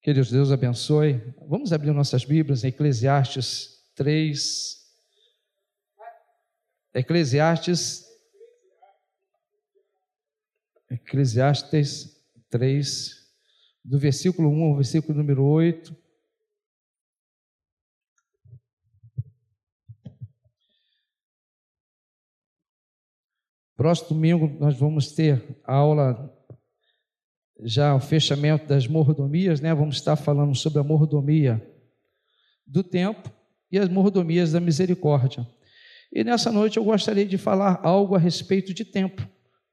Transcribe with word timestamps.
Que 0.00 0.14
Deus, 0.14 0.30
Deus 0.30 0.52
abençoe. 0.52 1.20
Vamos 1.48 1.72
abrir 1.72 1.92
nossas 1.92 2.24
Bíblias 2.24 2.62
em 2.62 2.68
Eclesiastes 2.68 3.84
3. 3.94 4.78
Eclesiastes. 6.94 8.06
Eclesiastes 10.90 12.18
3, 12.48 13.30
do 13.84 13.98
versículo 13.98 14.48
1 14.48 14.62
ao 14.64 14.76
versículo 14.76 15.18
número 15.18 15.44
8. 15.44 15.94
Próximo 23.76 24.08
domingo 24.08 24.48
nós 24.58 24.78
vamos 24.78 25.12
ter 25.12 25.60
a 25.64 25.74
aula 25.74 26.37
já 27.62 27.94
o 27.94 28.00
fechamento 28.00 28.66
das 28.66 28.86
mordomias, 28.86 29.60
né? 29.60 29.74
Vamos 29.74 29.96
estar 29.96 30.16
falando 30.16 30.54
sobre 30.54 30.78
a 30.78 30.84
mordomia 30.84 31.62
do 32.66 32.82
tempo 32.82 33.32
e 33.70 33.78
as 33.78 33.88
mordomias 33.88 34.52
da 34.52 34.60
misericórdia. 34.60 35.46
E 36.12 36.24
nessa 36.24 36.50
noite 36.50 36.76
eu 36.76 36.84
gostaria 36.84 37.26
de 37.26 37.36
falar 37.36 37.80
algo 37.82 38.14
a 38.14 38.18
respeito 38.18 38.72
de 38.72 38.84
tempo, 38.84 39.26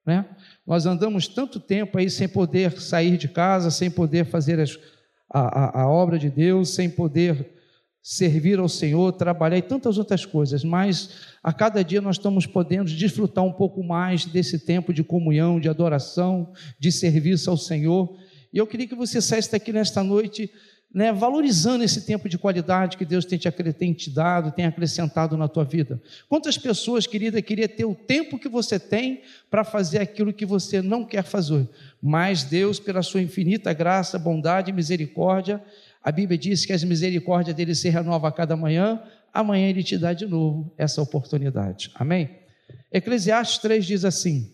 né? 0.05 0.25
Nós 0.65 0.85
andamos 0.85 1.27
tanto 1.27 1.59
tempo 1.59 1.97
aí 1.97 2.09
sem 2.09 2.27
poder 2.27 2.79
sair 2.79 3.17
de 3.17 3.27
casa, 3.27 3.69
sem 3.71 3.89
poder 3.89 4.25
fazer 4.25 4.59
as, 4.59 4.77
a, 5.31 5.81
a, 5.81 5.81
a 5.83 5.89
obra 5.89 6.17
de 6.17 6.29
Deus, 6.29 6.75
sem 6.75 6.89
poder 6.89 7.54
servir 8.07 8.59
ao 8.59 8.69
Senhor, 8.69 9.11
trabalhar 9.13 9.57
e 9.57 9.63
tantas 9.63 9.97
outras 9.97 10.27
coisas, 10.27 10.63
mas 10.63 11.09
a 11.41 11.51
cada 11.51 11.83
dia 11.83 11.99
nós 11.99 12.17
estamos 12.17 12.45
podendo 12.45 12.91
desfrutar 12.91 13.43
um 13.43 13.51
pouco 13.51 13.83
mais 13.83 14.25
desse 14.25 14.59
tempo 14.59 14.93
de 14.93 15.03
comunhão, 15.03 15.59
de 15.59 15.67
adoração, 15.67 16.53
de 16.77 16.91
serviço 16.91 17.49
ao 17.49 17.57
Senhor. 17.57 18.15
E 18.53 18.59
eu 18.59 18.67
queria 18.67 18.87
que 18.87 18.93
você 18.93 19.19
saísse 19.19 19.51
daqui 19.51 19.73
nesta 19.73 20.03
noite 20.03 20.51
né, 20.93 21.11
valorizando 21.11 21.83
esse 21.83 22.05
tempo 22.05 22.29
de 22.29 22.37
qualidade 22.37 22.95
que 22.95 23.03
Deus 23.03 23.25
tem 23.25 23.39
te, 23.39 23.51
tem 23.73 23.91
te 23.91 24.11
dado, 24.11 24.51
tem 24.51 24.65
acrescentado 24.65 25.35
na 25.35 25.47
tua 25.47 25.65
vida. 25.65 25.99
Quantas 26.29 26.59
pessoas, 26.59 27.07
querida, 27.07 27.41
queria 27.41 27.67
ter 27.67 27.85
o 27.85 27.95
tempo 27.95 28.37
que 28.37 28.47
você 28.47 28.79
tem 28.79 29.23
para 29.49 29.63
fazer 29.63 29.97
aquilo 29.97 30.31
que 30.31 30.45
você 30.45 30.79
não 30.79 31.03
quer 31.03 31.23
fazer, 31.23 31.67
mas 32.01 32.43
Deus, 32.43 32.79
pela 32.79 33.01
sua 33.01 33.21
infinita 33.21 33.73
graça, 33.73 34.19
bondade 34.19 34.69
e 34.69 34.73
misericórdia, 34.73 35.59
a 36.05 36.11
Bíblia 36.11 36.37
diz 36.37 36.67
que 36.67 36.71
as 36.71 36.83
misericórdias 36.83 37.55
dele 37.55 37.73
se 37.73 37.89
renovam 37.89 38.29
a 38.29 38.31
cada 38.31 38.55
manhã, 38.55 39.01
amanhã 39.33 39.67
ele 39.67 39.81
te 39.81 39.97
dá 39.97 40.13
de 40.13 40.27
novo 40.27 40.71
essa 40.77 41.01
oportunidade. 41.01 41.89
Amém? 41.95 42.41
Eclesiastes 42.93 43.57
3 43.57 43.83
diz 43.83 44.05
assim: 44.05 44.53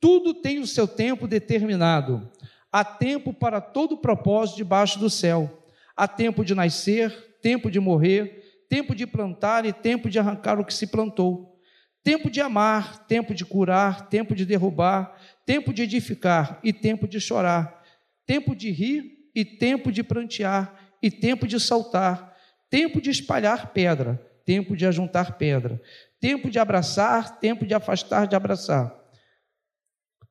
Tudo 0.00 0.32
tem 0.32 0.60
o 0.60 0.66
seu 0.66 0.88
tempo 0.88 1.28
determinado, 1.28 2.26
há 2.72 2.82
tempo 2.82 3.34
para 3.34 3.60
todo 3.60 3.98
propósito 3.98 4.56
debaixo 4.56 4.98
do 4.98 5.10
céu, 5.10 5.62
há 5.94 6.08
tempo 6.08 6.42
de 6.42 6.54
nascer, 6.54 7.10
tempo 7.42 7.70
de 7.70 7.78
morrer, 7.78 8.62
tempo 8.66 8.94
de 8.94 9.06
plantar 9.06 9.66
e 9.66 9.74
tempo 9.74 10.08
de 10.08 10.18
arrancar 10.18 10.58
o 10.58 10.64
que 10.64 10.72
se 10.72 10.86
plantou, 10.86 11.60
tempo 12.02 12.30
de 12.30 12.40
amar, 12.40 13.06
tempo 13.06 13.34
de 13.34 13.44
curar, 13.44 14.08
tempo 14.08 14.34
de 14.34 14.46
derrubar, 14.46 15.20
tempo 15.44 15.70
de 15.70 15.82
edificar 15.82 16.58
e 16.64 16.72
tempo 16.72 17.06
de 17.06 17.20
chorar, 17.20 17.84
tempo 18.24 18.56
de 18.56 18.70
rir 18.70 19.17
e 19.38 19.44
tempo 19.44 19.92
de 19.92 20.02
prantear, 20.02 20.96
e 21.00 21.12
tempo 21.12 21.46
de 21.46 21.60
saltar, 21.60 22.36
tempo 22.68 23.00
de 23.00 23.08
espalhar 23.08 23.72
pedra, 23.72 24.20
tempo 24.44 24.76
de 24.76 24.84
ajuntar 24.84 25.38
pedra, 25.38 25.80
tempo 26.18 26.50
de 26.50 26.58
abraçar, 26.58 27.38
tempo 27.38 27.64
de 27.64 27.72
afastar 27.72 28.26
de 28.26 28.34
abraçar, 28.34 28.92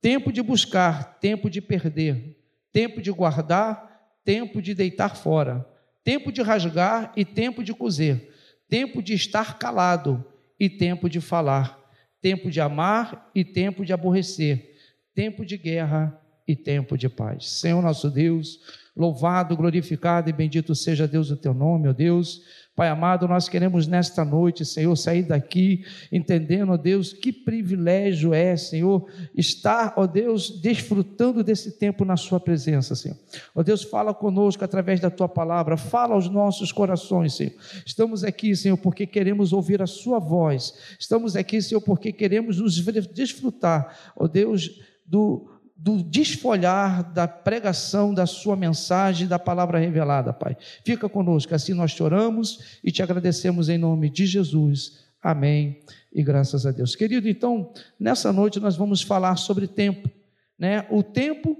tempo 0.01 0.29
de 0.29 0.41
buscar, 0.41 1.17
tempo 1.21 1.49
de 1.49 1.61
perder, 1.61 2.37
tempo 2.73 3.01
de 3.01 3.09
guardar, 3.09 4.11
tempo 4.25 4.61
de 4.61 4.73
deitar 4.73 5.15
fora, 5.15 5.65
tempo 6.03 6.29
de 6.29 6.41
rasgar 6.41 7.13
e 7.15 7.23
tempo 7.23 7.63
de 7.63 7.73
coser, 7.73 8.29
tempo 8.67 9.01
de 9.01 9.13
estar 9.13 9.57
calado 9.57 10.21
e 10.59 10.69
tempo 10.69 11.09
de 11.09 11.21
falar, 11.21 11.79
tempo 12.21 12.51
de 12.51 12.59
amar 12.59 13.31
e 13.33 13.45
tempo 13.45 13.85
de 13.85 13.93
aborrecer, 13.93 14.75
tempo 15.15 15.45
de 15.45 15.55
guerra 15.55 16.21
e 16.45 16.57
tempo 16.57 16.97
de 16.97 17.07
paz. 17.07 17.49
Senhor 17.51 17.81
nosso 17.81 18.09
Deus, 18.09 18.59
Louvado, 18.97 19.55
glorificado 19.55 20.29
e 20.29 20.33
bendito 20.33 20.73
seja 20.73 21.07
Deus 21.07 21.29
o 21.29 21.37
teu 21.37 21.53
nome, 21.53 21.87
ó 21.87 21.93
Deus. 21.93 22.41
Pai 22.77 22.89
amado, 22.89 23.27
nós 23.27 23.49
queremos 23.49 23.87
nesta 23.87 24.23
noite, 24.23 24.63
Senhor, 24.63 24.95
sair 24.95 25.23
daqui 25.23 25.83
entendendo, 26.11 26.71
ó 26.71 26.77
Deus, 26.77 27.11
que 27.11 27.31
privilégio 27.31 28.35
é, 28.35 28.55
Senhor, 28.55 29.07
estar, 29.35 29.93
ó 29.97 30.05
Deus, 30.05 30.61
desfrutando 30.61 31.43
desse 31.43 31.79
tempo 31.79 32.05
na 32.05 32.15
Sua 32.15 32.39
presença, 32.39 32.95
Senhor. 32.95 33.17
Ó 33.55 33.63
Deus, 33.63 33.81
fala 33.81 34.13
conosco 34.13 34.63
através 34.63 34.99
da 34.99 35.09
Tua 35.09 35.27
palavra, 35.27 35.75
fala 35.75 36.13
aos 36.13 36.29
nossos 36.29 36.71
corações, 36.71 37.35
Senhor. 37.35 37.53
Estamos 37.83 38.23
aqui, 38.23 38.55
Senhor, 38.55 38.77
porque 38.77 39.07
queremos 39.07 39.53
ouvir 39.53 39.81
a 39.81 39.87
Sua 39.87 40.19
voz. 40.19 40.75
Estamos 40.99 41.35
aqui, 41.35 41.59
Senhor, 41.61 41.81
porque 41.81 42.11
queremos 42.11 42.59
nos 42.59 42.79
desfrutar, 43.13 44.13
ó 44.15 44.27
Deus, 44.27 44.79
do 45.03 45.56
do 45.77 46.01
desfolhar 46.01 47.13
da 47.13 47.27
pregação 47.27 48.13
da 48.13 48.25
sua 48.25 48.55
mensagem, 48.55 49.27
da 49.27 49.37
palavra 49.37 49.77
revelada, 49.77 50.33
Pai. 50.33 50.57
Fica 50.83 51.07
conosco, 51.07 51.53
assim 51.53 51.73
nós 51.73 51.91
choramos 51.91 52.79
e 52.83 52.91
te 52.91 53.03
agradecemos 53.03 53.69
em 53.69 53.77
nome 53.77 54.09
de 54.09 54.25
Jesus. 54.25 55.05
Amém. 55.21 55.81
E 56.11 56.23
graças 56.23 56.65
a 56.65 56.71
Deus. 56.71 56.95
Querido, 56.95 57.29
então, 57.29 57.71
nessa 57.99 58.33
noite 58.33 58.59
nós 58.59 58.75
vamos 58.75 59.03
falar 59.03 59.35
sobre 59.35 59.67
tempo, 59.67 60.09
né? 60.57 60.85
O 60.89 61.03
tempo 61.03 61.55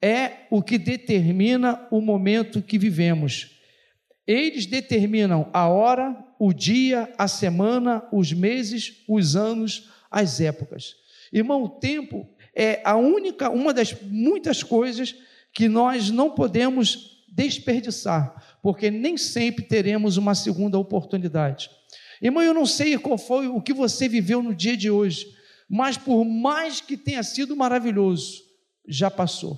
é 0.00 0.46
o 0.50 0.62
que 0.62 0.78
determina 0.78 1.86
o 1.90 2.00
momento 2.00 2.62
que 2.62 2.78
vivemos. 2.78 3.58
Eles 4.24 4.66
determinam 4.66 5.48
a 5.52 5.66
hora, 5.66 6.16
o 6.38 6.52
dia, 6.52 7.12
a 7.18 7.26
semana, 7.26 8.04
os 8.12 8.32
meses, 8.32 9.02
os 9.08 9.34
anos, 9.34 9.90
as 10.10 10.40
épocas. 10.40 10.94
Irmão, 11.32 11.64
o 11.64 11.68
tempo 11.68 12.28
é 12.58 12.82
a 12.84 12.96
única, 12.96 13.48
uma 13.48 13.72
das 13.72 13.94
muitas 14.02 14.64
coisas 14.64 15.14
que 15.54 15.68
nós 15.68 16.10
não 16.10 16.32
podemos 16.32 17.24
desperdiçar, 17.28 18.58
porque 18.60 18.90
nem 18.90 19.16
sempre 19.16 19.64
teremos 19.64 20.16
uma 20.16 20.34
segunda 20.34 20.76
oportunidade. 20.76 21.70
Irmão, 22.20 22.42
eu 22.42 22.52
não 22.52 22.66
sei 22.66 22.98
qual 22.98 23.16
foi 23.16 23.46
o 23.46 23.62
que 23.62 23.72
você 23.72 24.08
viveu 24.08 24.42
no 24.42 24.52
dia 24.52 24.76
de 24.76 24.90
hoje, 24.90 25.32
mas 25.70 25.96
por 25.96 26.24
mais 26.24 26.80
que 26.80 26.96
tenha 26.96 27.22
sido 27.22 27.54
maravilhoso, 27.54 28.42
já 28.88 29.08
passou. 29.08 29.56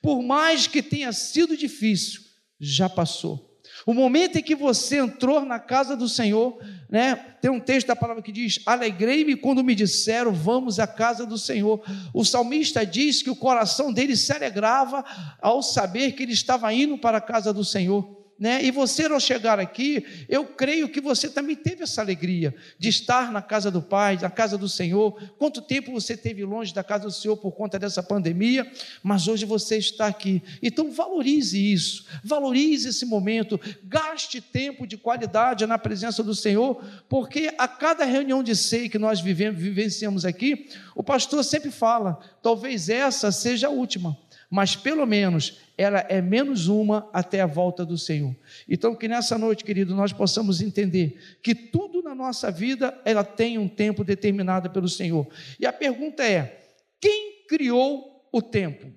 Por 0.00 0.22
mais 0.22 0.66
que 0.66 0.82
tenha 0.82 1.12
sido 1.12 1.54
difícil, 1.54 2.22
já 2.58 2.88
passou. 2.88 3.51
O 3.84 3.92
momento 3.92 4.38
em 4.38 4.42
que 4.42 4.54
você 4.54 4.98
entrou 4.98 5.44
na 5.44 5.58
casa 5.58 5.96
do 5.96 6.08
Senhor, 6.08 6.58
né? 6.88 7.16
Tem 7.40 7.50
um 7.50 7.58
texto 7.58 7.88
da 7.88 7.96
palavra 7.96 8.22
que 8.22 8.30
diz: 8.30 8.60
Alegrei-me 8.64 9.34
quando 9.34 9.64
me 9.64 9.74
disseram, 9.74 10.32
vamos 10.32 10.78
à 10.78 10.86
casa 10.86 11.26
do 11.26 11.36
Senhor. 11.36 11.82
O 12.14 12.24
salmista 12.24 12.86
diz 12.86 13.22
que 13.22 13.30
o 13.30 13.36
coração 13.36 13.92
dele 13.92 14.16
se 14.16 14.32
alegrava 14.32 15.04
ao 15.40 15.62
saber 15.62 16.12
que 16.12 16.22
ele 16.22 16.32
estava 16.32 16.72
indo 16.72 16.96
para 16.96 17.18
a 17.18 17.20
casa 17.20 17.52
do 17.52 17.64
Senhor 17.64 18.21
né? 18.42 18.60
E 18.60 18.72
você 18.72 19.04
ao 19.04 19.20
chegar 19.20 19.60
aqui, 19.60 20.04
eu 20.28 20.44
creio 20.44 20.88
que 20.88 21.00
você 21.00 21.28
também 21.28 21.54
teve 21.54 21.84
essa 21.84 22.00
alegria 22.00 22.52
de 22.76 22.88
estar 22.88 23.30
na 23.30 23.40
casa 23.40 23.70
do 23.70 23.80
Pai, 23.80 24.18
na 24.20 24.28
casa 24.28 24.58
do 24.58 24.68
Senhor. 24.68 25.16
Quanto 25.38 25.62
tempo 25.62 25.92
você 25.92 26.16
teve 26.16 26.44
longe 26.44 26.74
da 26.74 26.82
casa 26.82 27.04
do 27.04 27.12
Senhor 27.12 27.36
por 27.36 27.52
conta 27.52 27.78
dessa 27.78 28.02
pandemia, 28.02 28.68
mas 29.00 29.28
hoje 29.28 29.46
você 29.46 29.78
está 29.78 30.08
aqui. 30.08 30.42
Então 30.60 30.90
valorize 30.90 31.56
isso, 31.56 32.04
valorize 32.24 32.88
esse 32.88 33.06
momento, 33.06 33.60
gaste 33.84 34.40
tempo 34.40 34.88
de 34.88 34.96
qualidade 34.96 35.64
na 35.64 35.78
presença 35.78 36.20
do 36.20 36.34
Senhor, 36.34 36.84
porque 37.08 37.54
a 37.56 37.68
cada 37.68 38.04
reunião 38.04 38.42
de 38.42 38.56
sei 38.56 38.88
que 38.88 38.98
nós 38.98 39.20
vivemos, 39.20 39.62
vivenciamos 39.62 40.24
aqui, 40.24 40.68
o 40.96 41.02
pastor 41.04 41.44
sempre 41.44 41.70
fala, 41.70 42.18
talvez 42.42 42.88
essa 42.88 43.30
seja 43.30 43.68
a 43.68 43.70
última 43.70 44.18
mas 44.52 44.76
pelo 44.76 45.06
menos 45.06 45.60
ela 45.78 46.04
é 46.10 46.20
menos 46.20 46.68
uma 46.68 47.08
até 47.10 47.40
a 47.40 47.46
volta 47.46 47.86
do 47.86 47.96
Senhor. 47.96 48.36
Então, 48.68 48.94
que 48.94 49.08
nessa 49.08 49.38
noite, 49.38 49.64
querido, 49.64 49.94
nós 49.94 50.12
possamos 50.12 50.60
entender 50.60 51.38
que 51.42 51.54
tudo 51.54 52.02
na 52.02 52.14
nossa 52.14 52.50
vida 52.50 53.00
ela 53.02 53.24
tem 53.24 53.56
um 53.56 53.66
tempo 53.66 54.04
determinado 54.04 54.68
pelo 54.68 54.90
Senhor. 54.90 55.26
E 55.58 55.64
a 55.64 55.72
pergunta 55.72 56.22
é: 56.22 56.66
quem 57.00 57.46
criou 57.48 58.28
o 58.30 58.42
tempo? 58.42 58.92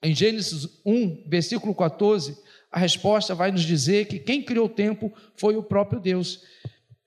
Em 0.00 0.14
Gênesis 0.14 0.80
1, 0.86 1.24
versículo 1.26 1.74
14, 1.74 2.38
a 2.70 2.78
resposta 2.78 3.34
vai 3.34 3.50
nos 3.50 3.62
dizer 3.62 4.06
que 4.06 4.20
quem 4.20 4.40
criou 4.40 4.66
o 4.66 4.70
tempo 4.70 5.12
foi 5.34 5.56
o 5.56 5.62
próprio 5.62 5.98
Deus. 5.98 6.44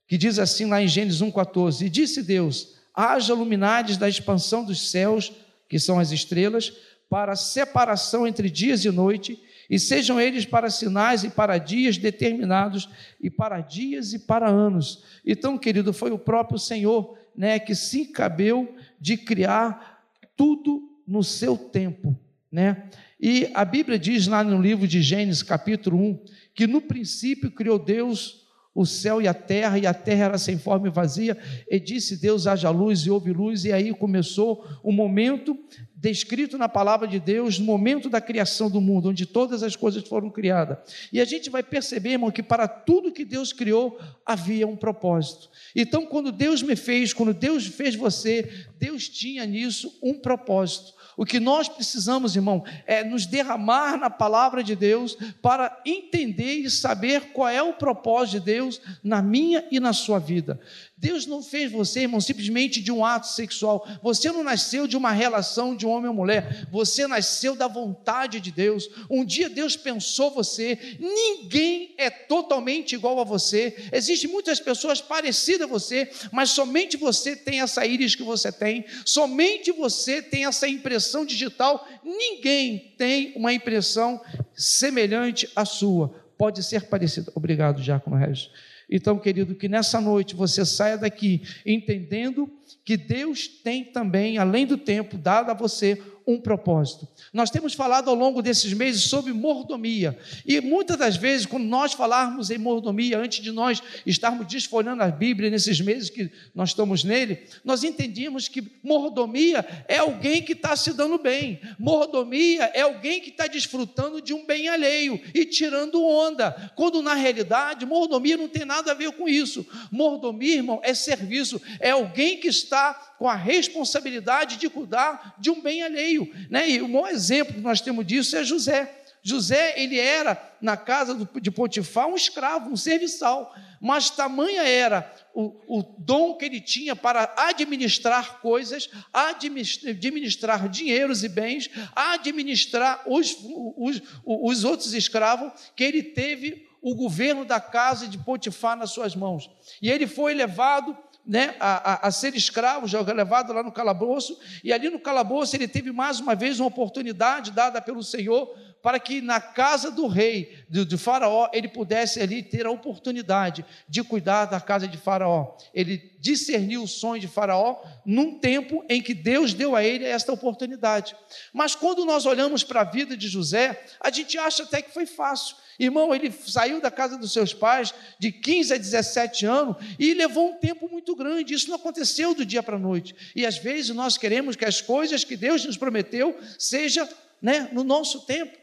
Que 0.10 0.18
diz 0.18 0.40
assim 0.40 0.66
lá 0.66 0.84
em 0.84 0.90
Gênesis 0.90 1.22
1,14: 1.22 1.86
E 1.86 1.90
disse 1.90 2.22
Deus: 2.22 2.76
haja 2.94 3.34
luminares 3.34 3.96
da 3.96 4.10
expansão 4.10 4.66
dos 4.66 4.92
céus, 4.92 5.32
que 5.70 5.80
são 5.80 5.98
as 5.98 6.12
estrelas, 6.12 6.74
para 7.12 7.36
separação 7.36 8.26
entre 8.26 8.50
dias 8.50 8.86
e 8.86 8.90
noite, 8.90 9.38
e 9.70 9.78
sejam 9.78 10.18
eles 10.18 10.46
para 10.46 10.70
sinais 10.70 11.26
e 11.26 11.30
para 11.30 11.58
dias 11.58 11.98
determinados, 11.98 12.88
e 13.20 13.30
para 13.30 13.60
dias 13.60 14.14
e 14.14 14.20
para 14.20 14.48
anos. 14.48 15.04
Então, 15.26 15.58
querido, 15.58 15.92
foi 15.92 16.12
o 16.12 16.18
próprio 16.18 16.58
Senhor 16.58 17.18
né, 17.36 17.60
que 17.60 17.76
se 17.76 18.06
cabeu 18.06 18.74
de 18.98 19.18
criar 19.18 20.06
tudo 20.38 20.90
no 21.06 21.22
seu 21.22 21.58
tempo. 21.58 22.18
né? 22.50 22.90
E 23.20 23.52
a 23.54 23.66
Bíblia 23.66 24.00
diz 24.00 24.26
lá 24.26 24.42
no 24.42 24.62
livro 24.62 24.88
de 24.88 25.02
Gênesis, 25.02 25.44
capítulo 25.44 25.98
1, 25.98 26.26
que 26.56 26.66
no 26.66 26.80
princípio 26.80 27.52
criou 27.52 27.78
Deus 27.78 28.41
o 28.74 28.86
céu 28.86 29.22
e 29.22 29.28
a 29.28 29.34
terra, 29.34 29.78
e 29.78 29.86
a 29.86 29.94
terra 29.94 30.26
era 30.26 30.38
sem 30.38 30.58
forma 30.58 30.88
e 30.88 30.92
vazia, 30.92 31.38
e 31.70 31.80
disse 31.80 32.16
Deus: 32.18 32.48
haja 32.48 32.70
luz, 32.70 33.02
e 33.02 33.12
houve 33.12 33.32
luz, 33.32 33.66
e 33.66 33.74
aí 33.74 33.94
começou 33.94 34.66
o 34.84 34.92
momento 34.92 35.58
descrito 36.02 36.58
na 36.58 36.68
palavra 36.68 37.08
de 37.08 37.20
Deus, 37.20 37.60
no 37.60 37.66
momento 37.66 38.10
da 38.10 38.20
criação 38.20 38.72
do 38.72 38.82
mundo, 38.82 39.10
onde 39.10 39.26
todas 39.26 39.62
as 39.62 39.76
coisas 39.76 40.04
foram 40.08 40.32
criadas. 40.32 40.80
E 41.14 41.22
a 41.22 41.26
gente 41.26 41.50
vai 41.50 41.62
perceber, 41.62 42.14
irmão, 42.14 42.32
que 42.32 42.42
para 42.42 42.68
tudo 42.68 43.12
que 43.12 43.24
Deus 43.24 43.54
criou 43.54 44.00
havia 44.26 44.66
um 44.66 44.76
propósito. 44.76 45.50
Então, 45.76 46.06
quando 46.08 46.32
Deus 46.32 46.64
me 46.64 46.76
fez, 46.76 47.14
quando 47.14 47.36
Deus 47.36 47.68
fez 47.68 47.94
você, 47.94 48.50
Deus 48.80 49.08
tinha 49.08 49.46
nisso 49.46 50.00
um 50.02 50.16
propósito. 50.16 50.94
O 51.18 51.26
que 51.26 51.40
nós 51.40 51.68
precisamos, 51.68 52.36
irmão, 52.36 52.64
é 52.86 53.04
nos 53.04 53.26
derramar 53.26 53.98
na 53.98 54.10
palavra 54.10 54.64
de 54.64 54.76
Deus 54.76 55.18
para 55.42 55.82
entender 55.86 56.56
e 56.56 56.70
saber 56.70 57.32
qual 57.34 57.50
é 57.50 57.62
o 57.62 57.74
propósito 57.74 58.40
de 58.40 58.46
Deus 58.46 58.82
na 59.04 59.22
minha 59.22 59.66
e 59.72 59.80
na 59.80 59.94
sua 59.94 60.20
vida. 60.20 60.60
Deus 61.02 61.26
não 61.26 61.42
fez 61.42 61.72
você, 61.72 62.02
irmão, 62.02 62.22
simplesmente 62.22 62.80
de 62.80 62.92
um 62.92 63.04
ato 63.04 63.26
sexual. 63.26 63.88
Você 64.04 64.32
não 64.32 64.44
nasceu 64.44 64.86
de 64.86 64.96
uma 64.96 65.12
relação 65.12 65.76
de 65.76 65.84
homem 65.84 66.08
ou 66.08 66.14
mulher. 66.14 66.68
Você 66.72 67.08
nasceu 67.08 67.56
da 67.56 67.68
vontade 67.68 68.40
de 68.40 68.52
Deus. 68.52 68.88
Um 69.10 69.26
dia 69.26 69.50
Deus 69.50 69.76
pensou 69.76 70.30
você. 70.30 70.98
Ninguém 71.00 71.96
é 71.98 72.12
totalmente 72.12 72.94
igual 72.94 73.20
a 73.20 73.24
você. 73.24 73.90
Existem 73.92 74.30
muitas 74.30 74.60
pessoas 74.60 75.02
parecidas 75.02 75.68
a 75.68 75.72
você, 75.72 76.08
mas 76.32 76.52
somente 76.52 76.98
você 76.98 77.36
tem 77.36 77.62
essa 77.62 77.84
íris 77.84 78.14
que 78.14 78.22
você 78.22 78.52
tem. 78.52 78.86
Somente 79.04 79.72
você 79.72 80.22
tem 80.22 80.46
essa 80.46 80.68
impressão 80.68 81.01
digital. 81.26 81.88
Ninguém 82.04 82.94
tem 82.98 83.34
uma 83.36 83.54
impressão 83.54 84.22
semelhante 84.54 85.50
à 85.56 85.66
sua. 85.66 86.10
Pode 86.38 86.64
ser 86.64 86.88
parecida. 86.88 87.32
Obrigado, 87.36 87.82
Giacomo 87.82 88.16
Regis. 88.16 88.50
Então, 88.90 89.18
querido, 89.18 89.56
que 89.56 89.70
nessa 89.70 90.02
noite 90.02 90.36
você 90.36 90.66
saia 90.66 90.98
daqui 90.98 91.42
entendendo 91.66 92.52
que 92.84 92.98
Deus 92.98 93.48
tem 93.48 93.84
também, 93.84 94.38
além 94.38 94.66
do 94.66 94.78
tempo 94.78 95.18
dado 95.18 95.52
a 95.52 95.54
você, 95.54 96.02
um 96.26 96.40
propósito. 96.40 97.08
Nós 97.34 97.50
temos 97.50 97.74
falado 97.74 98.10
ao 98.10 98.16
longo 98.16 98.42
desses 98.42 98.74
meses 98.74 99.04
sobre 99.04 99.34
mordomia, 99.34 100.18
e 100.46 100.60
muitas 100.62 100.98
das 100.98 101.16
vezes, 101.16 101.46
quando 101.46 101.66
nós 101.66 101.94
falarmos 101.94 102.50
em 102.50 102.58
mordomia, 102.58 103.18
antes 103.18 103.44
de 103.44 103.52
nós 103.52 103.82
estarmos 104.06 104.48
desfolhando 104.48 105.04
a 105.04 105.08
Bíblia 105.08 105.50
nesses 105.50 105.80
meses 105.82 106.10
que 106.10 106.32
nós 106.54 106.70
estamos 106.70 107.04
nele, 107.04 107.40
nós 107.64 107.84
entendíamos 107.84 108.48
que 108.48 108.64
mordomia 108.84 109.66
é 109.88 109.98
alguém 109.98 110.42
que 110.42 110.54
está 110.54 110.76
se 110.76 110.94
dando 110.94 111.18
bem, 111.18 111.60
mordomia 111.80 112.72
é 112.74 112.82
alguém 112.82 113.22
que 113.22 113.30
está 113.30 113.48
desfrutando 113.48 114.22
de 114.22 114.34
um 114.34 114.46
bem 114.46 114.68
alheio 114.68 115.20
e 115.34 115.46
tirando 115.46 116.04
onda, 116.04 116.72
quando 116.76 117.02
na 117.02 117.14
realidade 117.14 117.86
mordomia 117.86 118.38
não 118.38 118.48
tem 118.48 118.66
nada 118.66 118.92
a 118.92 118.96
ver 118.96 119.12
com 119.14 119.28
isso. 119.28 119.66
Mordomia, 119.92 120.56
irmão, 120.56 120.80
é 120.84 120.94
serviço, 120.94 121.62
é 121.80 121.92
alguém 121.92 122.38
que 122.38 122.48
está 122.64 122.94
com 123.18 123.28
a 123.28 123.36
responsabilidade 123.36 124.58
de 124.58 124.70
cuidar 124.70 125.36
de 125.38 125.50
um 125.50 125.62
bem 125.62 125.84
alheio. 125.84 126.32
Né? 126.50 126.70
E 126.70 126.82
o 126.82 126.88
maior 126.88 127.10
exemplo 127.10 127.54
que 127.54 127.60
nós 127.62 127.82
temos 127.82 128.06
disso 128.06 128.36
é 128.36 128.44
José. 128.44 128.98
José, 129.24 129.76
ele 129.78 130.00
era, 130.00 130.42
na 130.60 130.76
casa 130.76 131.30
de 131.40 131.52
Potifar, 131.52 132.08
um 132.08 132.16
escravo, 132.16 132.72
um 132.72 132.76
serviçal, 132.76 133.56
mas 133.80 134.10
tamanha 134.10 134.64
era 134.64 135.14
o, 135.34 135.80
o 135.80 135.84
dom 136.00 136.36
que 136.36 136.46
ele 136.46 136.60
tinha 136.60 136.96
para 136.96 137.32
administrar 137.38 138.40
coisas, 138.42 138.90
administrar 139.14 140.68
dinheiros 140.68 141.24
e 141.24 141.30
bens, 141.30 141.70
administrar 141.96 143.04
os, 143.06 143.38
os, 143.78 144.02
os 144.26 144.64
outros 144.64 144.94
escravos, 144.94 145.52
que 145.76 145.84
ele 145.84 146.02
teve 146.02 146.68
o 146.82 146.96
governo 146.96 147.46
da 147.46 147.60
casa 147.60 148.08
de 148.08 148.18
Potifar 148.18 148.76
nas 148.76 148.90
suas 148.90 149.16
mãos. 149.16 149.48
E 149.80 149.90
ele 149.90 150.08
foi 150.08 150.34
levado 150.34 150.98
né, 151.26 151.56
a, 151.60 151.94
a, 151.94 152.08
a, 152.08 152.12
ser 152.12 152.36
escravo, 152.36 152.88
já 152.88 153.00
levado 153.14 153.54
lá 153.54 153.64
no 153.64 153.72
calabouço, 153.72 154.40
e 154.64 154.74
ali 154.74 154.90
no 154.90 155.00
calabouço 155.00 155.56
ele 155.56 155.68
teve 155.68 155.92
mais 155.92 156.20
uma 156.20 156.36
vez 156.36 156.60
uma 156.60 156.68
oportunidade 156.68 157.52
dada 157.52 157.82
pelo 157.82 158.04
Senhor 158.04 158.56
para 158.82 159.00
que 159.00 159.22
na 159.22 159.40
casa 159.40 159.92
do 159.92 160.08
rei, 160.08 160.58
do, 160.70 160.86
do 160.86 160.98
faraó, 160.98 161.50
ele 161.54 161.68
pudesse 161.68 162.20
ali 162.22 162.42
ter 162.42 162.66
a 162.66 162.72
oportunidade 162.72 163.66
de 163.88 164.04
cuidar 164.04 164.46
da 164.46 164.60
casa 164.60 164.88
de 164.88 164.98
faraó. 164.98 165.56
Ele 165.74 166.12
discerniu 166.20 166.84
o 166.84 166.88
sonho 166.88 167.22
de 167.22 167.28
faraó 167.28 167.82
num 168.06 168.40
tempo 168.40 168.84
em 168.90 169.02
que 169.02 169.14
Deus 169.14 169.54
deu 169.54 169.76
a 169.76 169.84
ele 169.84 170.06
esta 170.06 170.32
oportunidade. 170.32 171.16
Mas 171.54 171.76
quando 171.76 172.06
nós 172.06 172.26
olhamos 172.26 172.64
para 172.64 172.82
a 172.82 172.86
vida 172.86 173.16
de 173.16 173.28
José, 173.28 173.84
a 174.00 174.10
gente 174.10 174.38
acha 174.38 174.64
até 174.64 174.82
que 174.82 174.94
foi 174.94 175.06
fácil. 175.06 175.56
Irmão, 175.80 176.14
ele 176.14 176.32
saiu 176.32 176.80
da 176.80 176.92
casa 176.92 177.18
dos 177.18 177.34
seus 177.34 177.54
pais 177.54 177.94
de 178.20 178.32
15 178.32 178.74
a 178.74 178.78
17 178.78 179.46
anos 179.46 179.78
e 179.98 180.14
levou 180.14 180.52
um 180.52 180.60
tempo 180.60 180.88
muito 180.88 181.16
grande. 181.16 181.54
Isso 181.54 181.70
não 181.70 181.76
aconteceu 181.76 182.36
do 182.36 182.46
dia 182.46 182.62
para 182.62 182.76
a 182.76 182.80
noite. 182.80 183.16
E 183.36 183.46
às 183.46 183.58
vezes 183.58 183.96
nós 183.96 184.18
queremos 184.18 184.56
que 184.56 184.66
as 184.66 184.80
coisas 184.80 185.24
que 185.24 185.36
Deus 185.36 185.66
nos 185.66 185.78
prometeu 185.78 186.38
seja 186.58 187.10
né, 187.42 187.70
no 187.72 187.84
nosso 187.84 188.22
tempo. 188.22 188.61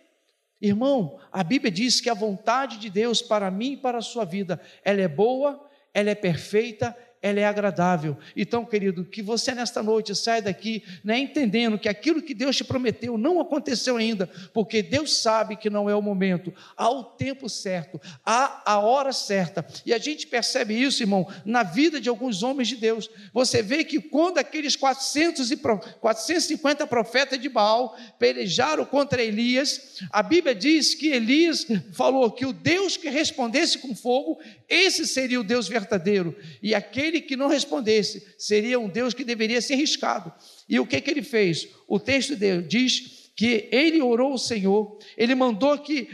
Irmão, 0.60 1.18
a 1.30 1.44
Bíblia 1.44 1.70
diz 1.70 2.00
que 2.00 2.10
a 2.10 2.14
vontade 2.14 2.78
de 2.78 2.90
Deus 2.90 3.22
para 3.22 3.50
mim 3.50 3.72
e 3.72 3.76
para 3.76 3.98
a 3.98 4.02
sua 4.02 4.24
vida, 4.24 4.60
ela 4.84 5.00
é 5.00 5.08
boa, 5.08 5.68
ela 5.94 6.10
é 6.10 6.14
perfeita 6.14 6.96
ela 7.20 7.40
é 7.40 7.44
agradável. 7.44 8.16
Então, 8.36 8.64
querido, 8.64 9.04
que 9.04 9.22
você 9.22 9.54
nesta 9.54 9.82
noite 9.82 10.14
saia 10.14 10.42
daqui 10.42 10.82
né, 11.02 11.18
entendendo 11.18 11.78
que 11.78 11.88
aquilo 11.88 12.22
que 12.22 12.34
Deus 12.34 12.56
te 12.56 12.64
prometeu 12.64 13.18
não 13.18 13.40
aconteceu 13.40 13.96
ainda, 13.96 14.28
porque 14.52 14.82
Deus 14.82 15.16
sabe 15.16 15.56
que 15.56 15.70
não 15.70 15.88
é 15.88 15.94
o 15.94 16.02
momento, 16.02 16.52
há 16.76 16.90
o 16.90 17.04
tempo 17.04 17.48
certo, 17.48 18.00
há 18.24 18.62
a 18.64 18.78
hora 18.78 19.12
certa. 19.12 19.66
E 19.84 19.92
a 19.92 19.98
gente 19.98 20.26
percebe 20.26 20.80
isso, 20.80 21.02
irmão, 21.02 21.26
na 21.44 21.62
vida 21.62 22.00
de 22.00 22.08
alguns 22.08 22.42
homens 22.42 22.68
de 22.68 22.76
Deus. 22.76 23.10
Você 23.32 23.62
vê 23.62 23.84
que 23.84 24.00
quando 24.00 24.38
aqueles 24.38 24.76
400 24.76 25.50
e 25.50 25.56
450 25.56 26.86
profetas 26.86 27.40
de 27.40 27.48
Baal 27.48 27.96
pelejaram 28.18 28.84
contra 28.84 29.22
Elias, 29.22 29.98
a 30.10 30.22
Bíblia 30.22 30.54
diz 30.54 30.94
que 30.94 31.08
Elias 31.08 31.66
falou 31.92 32.30
que 32.30 32.46
o 32.46 32.52
Deus 32.52 32.96
que 32.96 33.08
respondesse 33.08 33.78
com 33.78 33.94
fogo, 33.94 34.38
esse 34.68 35.06
seria 35.06 35.40
o 35.40 35.44
Deus 35.44 35.68
verdadeiro. 35.68 36.36
E 36.62 36.74
aquele 36.74 37.07
que 37.20 37.36
não 37.36 37.48
respondesse 37.48 38.34
seria 38.36 38.78
um 38.78 38.88
Deus 38.88 39.14
que 39.14 39.24
deveria 39.24 39.60
ser 39.60 39.76
riscado. 39.76 40.32
E 40.68 40.78
o 40.78 40.86
que, 40.86 41.00
que 41.00 41.10
ele 41.10 41.22
fez? 41.22 41.68
O 41.86 41.98
texto 41.98 42.36
dele 42.36 42.62
diz 42.62 43.18
que 43.38 43.68
ele 43.70 44.02
orou 44.02 44.32
ao 44.32 44.38
Senhor, 44.38 44.98
ele 45.16 45.32
mandou 45.32 45.78
que 45.78 46.08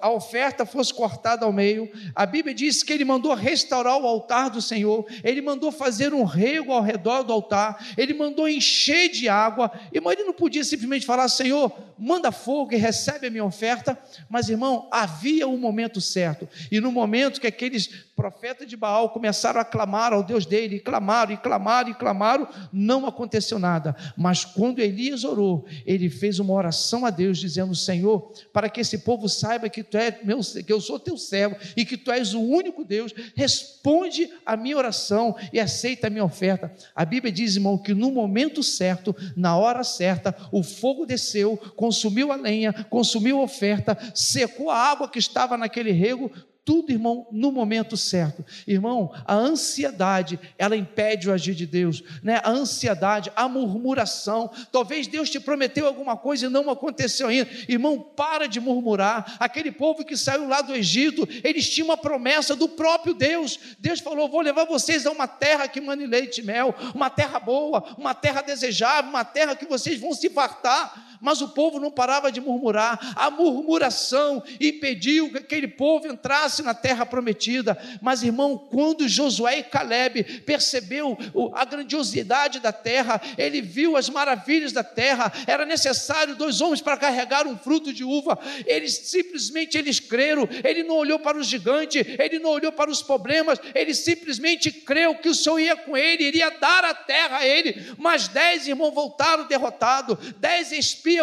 a 0.00 0.10
oferta 0.10 0.64
fosse 0.64 0.92
cortada 0.92 1.44
ao 1.44 1.52
meio, 1.52 1.86
a 2.14 2.24
Bíblia 2.24 2.54
diz 2.54 2.82
que 2.82 2.90
ele 2.90 3.04
mandou 3.04 3.34
restaurar 3.34 3.98
o 3.98 4.06
altar 4.06 4.48
do 4.48 4.62
Senhor, 4.62 5.04
ele 5.22 5.42
mandou 5.42 5.70
fazer 5.70 6.14
um 6.14 6.24
rego 6.24 6.72
ao 6.72 6.80
redor 6.80 7.24
do 7.24 7.32
altar, 7.34 7.92
ele 7.94 8.14
mandou 8.14 8.48
encher 8.48 9.10
de 9.10 9.28
água, 9.28 9.70
irmão, 9.92 10.14
ele 10.14 10.24
não 10.24 10.32
podia 10.32 10.64
simplesmente 10.64 11.04
falar, 11.04 11.28
Senhor, 11.28 11.70
manda 11.98 12.32
fogo 12.32 12.72
e 12.72 12.78
recebe 12.78 13.26
a 13.26 13.30
minha 13.30 13.44
oferta, 13.44 13.98
mas 14.30 14.48
irmão, 14.48 14.88
havia 14.90 15.46
um 15.46 15.58
momento 15.58 16.00
certo, 16.00 16.48
e 16.70 16.80
no 16.80 16.90
momento 16.90 17.38
que 17.38 17.46
aqueles 17.46 18.06
profetas 18.22 18.68
de 18.68 18.76
Baal 18.76 19.10
começaram 19.10 19.60
a 19.60 19.64
clamar 19.64 20.12
ao 20.12 20.22
Deus 20.22 20.46
dele, 20.46 20.76
e 20.76 20.80
clamaram, 20.80 21.32
e 21.32 21.36
clamaram, 21.36 21.90
e 21.90 21.94
clamaram, 21.94 22.46
não 22.72 23.04
aconteceu 23.04 23.58
nada, 23.58 23.96
mas 24.16 24.44
quando 24.44 24.78
Elias 24.78 25.24
orou, 25.24 25.66
ele 25.84 26.08
fez 26.08 26.38
uma 26.38 26.52
oração 26.52 27.04
a 27.04 27.10
Deus, 27.10 27.36
dizendo: 27.36 27.74
Senhor, 27.74 28.32
para 28.52 28.68
que 28.68 28.80
esse 28.80 28.98
povo 28.98 29.28
saiba 29.28 29.68
que 29.68 29.82
tu 29.82 29.96
é 29.96 30.20
meu, 30.22 30.38
que 30.64 30.72
eu 30.72 30.80
sou 30.80 31.00
teu 31.00 31.16
servo 31.16 31.56
e 31.76 31.84
que 31.84 31.96
tu 31.96 32.12
és 32.12 32.32
o 32.32 32.40
único 32.40 32.84
Deus, 32.84 33.12
responde 33.34 34.30
a 34.46 34.56
minha 34.56 34.76
oração 34.76 35.34
e 35.52 35.58
aceita 35.58 36.06
a 36.06 36.10
minha 36.10 36.24
oferta. 36.24 36.72
A 36.94 37.04
Bíblia 37.04 37.32
diz, 37.32 37.56
irmão, 37.56 37.76
que 37.76 37.92
no 37.92 38.12
momento 38.12 38.62
certo, 38.62 39.16
na 39.36 39.56
hora 39.56 39.82
certa, 39.82 40.32
o 40.52 40.62
fogo 40.62 41.04
desceu, 41.04 41.56
consumiu 41.74 42.30
a 42.30 42.36
lenha, 42.36 42.72
consumiu 42.88 43.40
a 43.40 43.42
oferta, 43.42 43.98
secou 44.14 44.70
a 44.70 44.76
água 44.76 45.08
que 45.08 45.18
estava 45.18 45.58
naquele 45.58 45.90
rego, 45.90 46.30
tudo, 46.64 46.92
irmão, 46.92 47.26
no 47.32 47.50
momento 47.50 47.96
certo. 47.96 48.44
Irmão, 48.66 49.12
a 49.26 49.34
ansiedade, 49.34 50.38
ela 50.56 50.76
impede 50.76 51.28
o 51.28 51.32
agir 51.32 51.54
de 51.54 51.66
Deus, 51.66 52.04
né? 52.22 52.40
A 52.44 52.50
ansiedade, 52.50 53.32
a 53.34 53.48
murmuração. 53.48 54.48
Talvez 54.70 55.08
Deus 55.08 55.28
te 55.28 55.40
prometeu 55.40 55.86
alguma 55.86 56.16
coisa 56.16 56.46
e 56.46 56.48
não 56.48 56.70
aconteceu 56.70 57.28
ainda. 57.28 57.50
Irmão, 57.68 57.98
para 57.98 58.46
de 58.46 58.60
murmurar. 58.60 59.36
Aquele 59.40 59.72
povo 59.72 60.04
que 60.04 60.16
saiu 60.16 60.46
lá 60.46 60.62
do 60.62 60.72
Egito, 60.72 61.28
eles 61.42 61.68
tinham 61.68 61.88
uma 61.88 61.96
promessa 61.96 62.54
do 62.54 62.68
próprio 62.68 63.12
Deus. 63.12 63.58
Deus 63.80 63.98
falou: 63.98 64.28
"Vou 64.28 64.40
levar 64.40 64.64
vocês 64.64 65.04
a 65.04 65.10
uma 65.10 65.26
terra 65.26 65.66
que 65.66 65.80
mane 65.80 66.06
leite 66.06 66.42
e 66.42 66.44
mel, 66.44 66.74
uma 66.94 67.10
terra 67.10 67.40
boa, 67.40 67.94
uma 67.98 68.14
terra 68.14 68.40
desejável, 68.40 69.10
uma 69.10 69.24
terra 69.24 69.56
que 69.56 69.66
vocês 69.66 69.98
vão 69.98 70.14
se 70.14 70.30
fartar". 70.30 71.11
Mas 71.22 71.40
o 71.40 71.48
povo 71.48 71.78
não 71.78 71.90
parava 71.90 72.32
de 72.32 72.40
murmurar. 72.40 73.14
A 73.14 73.30
murmuração 73.30 74.42
impediu 74.60 75.30
que 75.30 75.38
aquele 75.38 75.68
povo 75.68 76.08
entrasse 76.08 76.62
na 76.62 76.74
terra 76.74 77.06
prometida. 77.06 77.78
Mas, 78.02 78.24
irmão, 78.24 78.58
quando 78.58 79.08
Josué 79.08 79.60
e 79.60 79.62
Caleb 79.62 80.24
percebeu 80.40 81.16
a 81.54 81.64
grandiosidade 81.64 82.58
da 82.58 82.72
terra, 82.72 83.22
ele 83.38 83.62
viu 83.62 83.96
as 83.96 84.10
maravilhas 84.10 84.72
da 84.72 84.82
terra. 84.82 85.32
Era 85.46 85.64
necessário 85.64 86.34
dois 86.34 86.60
homens 86.60 86.80
para 86.80 86.96
carregar 86.96 87.46
um 87.46 87.56
fruto 87.56 87.92
de 87.92 88.02
uva. 88.02 88.36
Eles 88.66 88.92
simplesmente 89.04 89.78
eles 89.78 90.00
creram. 90.00 90.48
Ele 90.64 90.82
não 90.82 90.96
olhou 90.96 91.20
para 91.20 91.38
o 91.38 91.44
gigante, 91.44 91.98
ele 92.18 92.40
não 92.40 92.50
olhou 92.50 92.72
para 92.72 92.90
os 92.90 93.00
problemas, 93.00 93.60
ele 93.74 93.94
simplesmente 93.94 94.72
creu 94.72 95.14
que 95.14 95.28
o 95.28 95.34
Senhor 95.34 95.60
ia 95.60 95.76
com 95.76 95.96
ele, 95.96 96.24
iria 96.24 96.50
dar 96.50 96.84
a 96.84 96.94
terra 96.94 97.38
a 97.38 97.46
ele. 97.46 97.94
Mas 97.96 98.26
dez 98.26 98.66
irmãos 98.66 98.90
voltaram 98.90 99.46
derrotados, 99.46 100.18
dez 100.38 100.72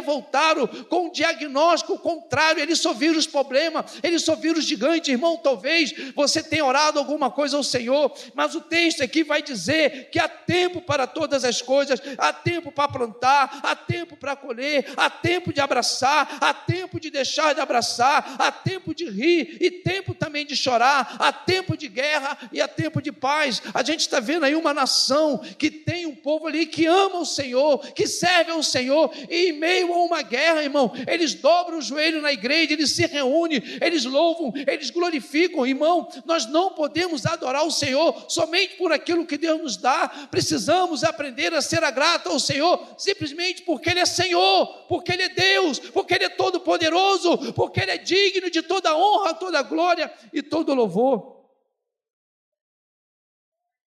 voltaram 0.02 0.68
com 0.68 1.06
um 1.06 1.12
diagnóstico 1.12 1.98
contrário. 1.98 2.62
Eles 2.62 2.80
só 2.80 2.94
viram 2.94 3.18
os 3.18 3.28
problemas, 3.28 4.00
eles 4.04 4.24
só 4.24 4.36
viram 4.36 4.60
os 4.60 4.66
gigantes. 4.66 5.10
Irmão, 5.10 5.38
talvez 5.38 5.94
você 6.16 6.44
tenha 6.44 6.66
orado 6.66 7.00
alguma 7.00 7.32
coisa 7.32 7.58
ao 7.58 7.64
Senhor, 7.64 8.14
mas 8.34 8.56
o 8.56 8.62
texto 8.62 9.02
aqui 9.02 9.24
vai 9.24 9.42
dizer 9.42 10.10
que 10.12 10.20
há 10.20 10.28
tempo 10.28 10.82
para 10.82 11.08
todas 11.08 11.44
as 11.44 11.62
coisas, 11.62 12.02
há 12.18 12.34
tempo 12.34 12.72
para 12.72 12.92
plantar, 12.92 13.60
há 13.64 13.76
tempo 13.76 14.16
para 14.18 14.36
colher, 14.36 14.86
há 14.98 15.10
tempo 15.10 15.54
de 15.54 15.62
abraçar, 15.62 16.38
há 16.42 16.54
tempo 16.54 17.00
de 17.00 17.10
deixar 17.10 17.54
de 17.54 17.62
abraçar, 17.62 18.36
há 18.38 18.52
tempo 18.52 18.94
de 18.94 19.10
rir 19.10 19.58
e 19.60 19.72
tempo 19.72 20.14
também 20.14 20.46
de 20.46 20.56
chorar, 20.56 21.16
há 21.20 21.32
tempo 21.32 21.78
de 21.78 21.88
guerra 21.88 22.38
e 22.52 22.62
há 22.62 22.68
tempo 22.68 23.02
de 23.02 23.12
paz. 23.12 23.62
A 23.74 23.84
gente 23.84 24.02
está 24.02 24.20
vendo 24.20 24.46
aí 24.46 24.56
uma 24.56 24.74
nação 24.74 25.40
que 25.58 25.72
tem 25.72 26.06
um 26.06 26.16
povo 26.16 26.48
ali 26.48 26.66
que 26.66 26.86
ama 26.86 27.20
o 27.20 27.26
Senhor, 27.26 27.80
que 27.94 28.08
serve 28.08 28.52
ao 28.52 28.64
Senhor, 28.64 29.14
e 29.30 29.50
em 29.50 29.54
meio 29.54 29.79
a 29.84 30.04
uma 30.04 30.22
guerra, 30.22 30.64
irmão, 30.64 30.92
eles 31.08 31.34
dobram 31.34 31.78
o 31.78 31.82
joelho 31.82 32.22
na 32.22 32.32
igreja, 32.32 32.74
eles 32.74 32.92
se 32.92 33.06
reúnem, 33.06 33.62
eles 33.82 34.06
louvam, 34.06 34.54
eles 34.68 34.90
glorificam, 34.90 35.66
irmão. 35.66 36.08
Nós 36.26 36.46
não 36.46 36.72
podemos 36.72 37.26
adorar 37.26 37.66
o 37.66 37.72
Senhor 37.72 38.26
somente 38.28 38.76
por 38.76 38.92
aquilo 38.92 39.26
que 39.26 39.38
Deus 39.38 39.62
nos 39.62 39.78
dá, 39.78 40.08
precisamos 40.30 41.04
aprender 41.04 41.54
a 41.54 41.62
ser 41.62 41.80
grato 41.92 42.30
ao 42.30 42.40
Senhor, 42.40 42.96
simplesmente 42.98 43.64
porque 43.64 43.90
Ele 43.90 44.00
é 44.00 44.06
Senhor, 44.06 44.68
porque 44.88 45.12
Ele 45.12 45.24
é 45.24 45.30
Deus, 45.30 45.80
porque 45.80 46.14
Ele 46.14 46.26
é 46.26 46.30
todo-poderoso, 46.30 47.54
porque 47.54 47.82
Ele 47.82 47.92
é 47.92 47.98
digno 47.98 48.50
de 48.50 48.62
toda 48.62 48.96
honra, 48.96 49.34
toda 49.34 49.62
glória 49.62 50.12
e 50.34 50.42
todo 50.42 50.74
louvor. 50.74 51.40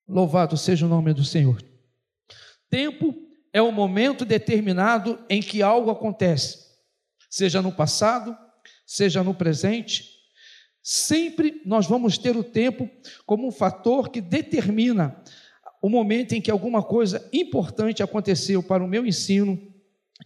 Louvado 0.09 0.57
seja 0.57 0.85
o 0.85 0.89
nome 0.89 1.15
do 1.15 1.25
Senhor. 1.25 1.63
Tempo 2.69 3.32
é 3.53 3.61
o 3.61 3.73
momento 3.73 4.25
determinado 4.25 5.19
em 5.29 5.43
que 5.43 5.63
algo 5.63 5.91
acontece, 5.91 6.59
seja 7.29 7.61
no 7.61 7.73
passado, 7.73 8.37
seja 8.87 9.23
no 9.23 9.35
presente. 9.35 10.11
Sempre 10.83 11.61
nós 11.65 11.87
vamos 11.87 12.19
ter 12.19 12.37
o 12.37 12.43
tempo 12.43 12.91
como 13.25 13.47
um 13.47 13.53
fator 13.53 14.09
que 14.09 14.21
determina 14.21 15.23
o 15.81 15.89
momento 15.89 16.33
em 16.33 16.41
que 16.41 16.51
alguma 16.51 16.83
coisa 16.83 17.29
importante 17.33 18.03
aconteceu 18.03 18.63
para 18.63 18.85
o 18.85 18.89
meu 18.89 19.07
ensino 19.07 19.72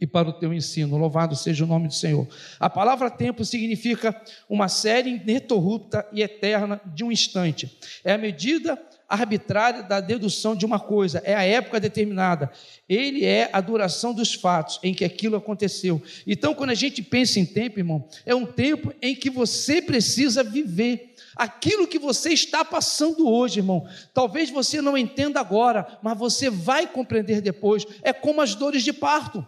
e 0.00 0.07
para 0.07 0.29
o 0.29 0.33
teu 0.33 0.53
ensino. 0.53 0.97
Louvado 0.97 1.35
seja 1.37 1.65
o 1.65 1.67
nome 1.67 1.88
do 1.88 1.95
Senhor. 1.95 2.26
A 2.59 2.69
palavra 2.69 3.11
tempo 3.11 3.45
significa 3.45 4.21
uma 4.49 4.69
série 4.69 5.11
ininterrupta 5.11 6.07
e 6.12 6.23
eterna 6.23 6.81
de 6.87 7.05
um 7.05 7.12
instante. 7.12 7.79
É 8.05 8.12
a 8.12 8.19
medida 8.19 8.79
arbitrária 9.09 9.83
da 9.83 10.00
dedução 10.00 10.57
de 10.57 10.67
uma 10.67 10.81
coisa, 10.81 11.23
é 11.25 11.35
a 11.35 11.45
época 11.45 11.79
determinada. 11.79 12.50
Ele 12.88 13.25
é 13.25 13.49
a 13.53 13.61
duração 13.61 14.12
dos 14.12 14.35
fatos 14.35 14.81
em 14.83 14.93
que 14.93 15.05
aquilo 15.05 15.37
aconteceu. 15.37 16.03
Então, 16.26 16.55
quando 16.55 16.71
a 16.71 16.75
gente 16.75 17.03
pensa 17.03 17.38
em 17.38 17.47
tempo, 17.47 17.79
irmão, 17.79 18.09
é 18.25 18.35
um 18.35 18.45
tempo 18.45 18.93
em 19.00 19.15
que 19.15 19.31
você 19.31 19.81
precisa 19.81 20.43
viver 20.43 21.15
aquilo 21.35 21.87
que 21.87 21.99
você 21.99 22.31
está 22.31 22.65
passando 22.65 23.29
hoje, 23.29 23.61
irmão. 23.61 23.87
Talvez 24.12 24.50
você 24.50 24.81
não 24.81 24.97
entenda 24.97 25.38
agora, 25.38 25.99
mas 26.03 26.19
você 26.19 26.49
vai 26.50 26.87
compreender 26.87 27.41
depois. 27.41 27.87
É 28.03 28.12
como 28.12 28.41
as 28.41 28.55
dores 28.55 28.83
de 28.83 28.93
parto. 28.93 29.47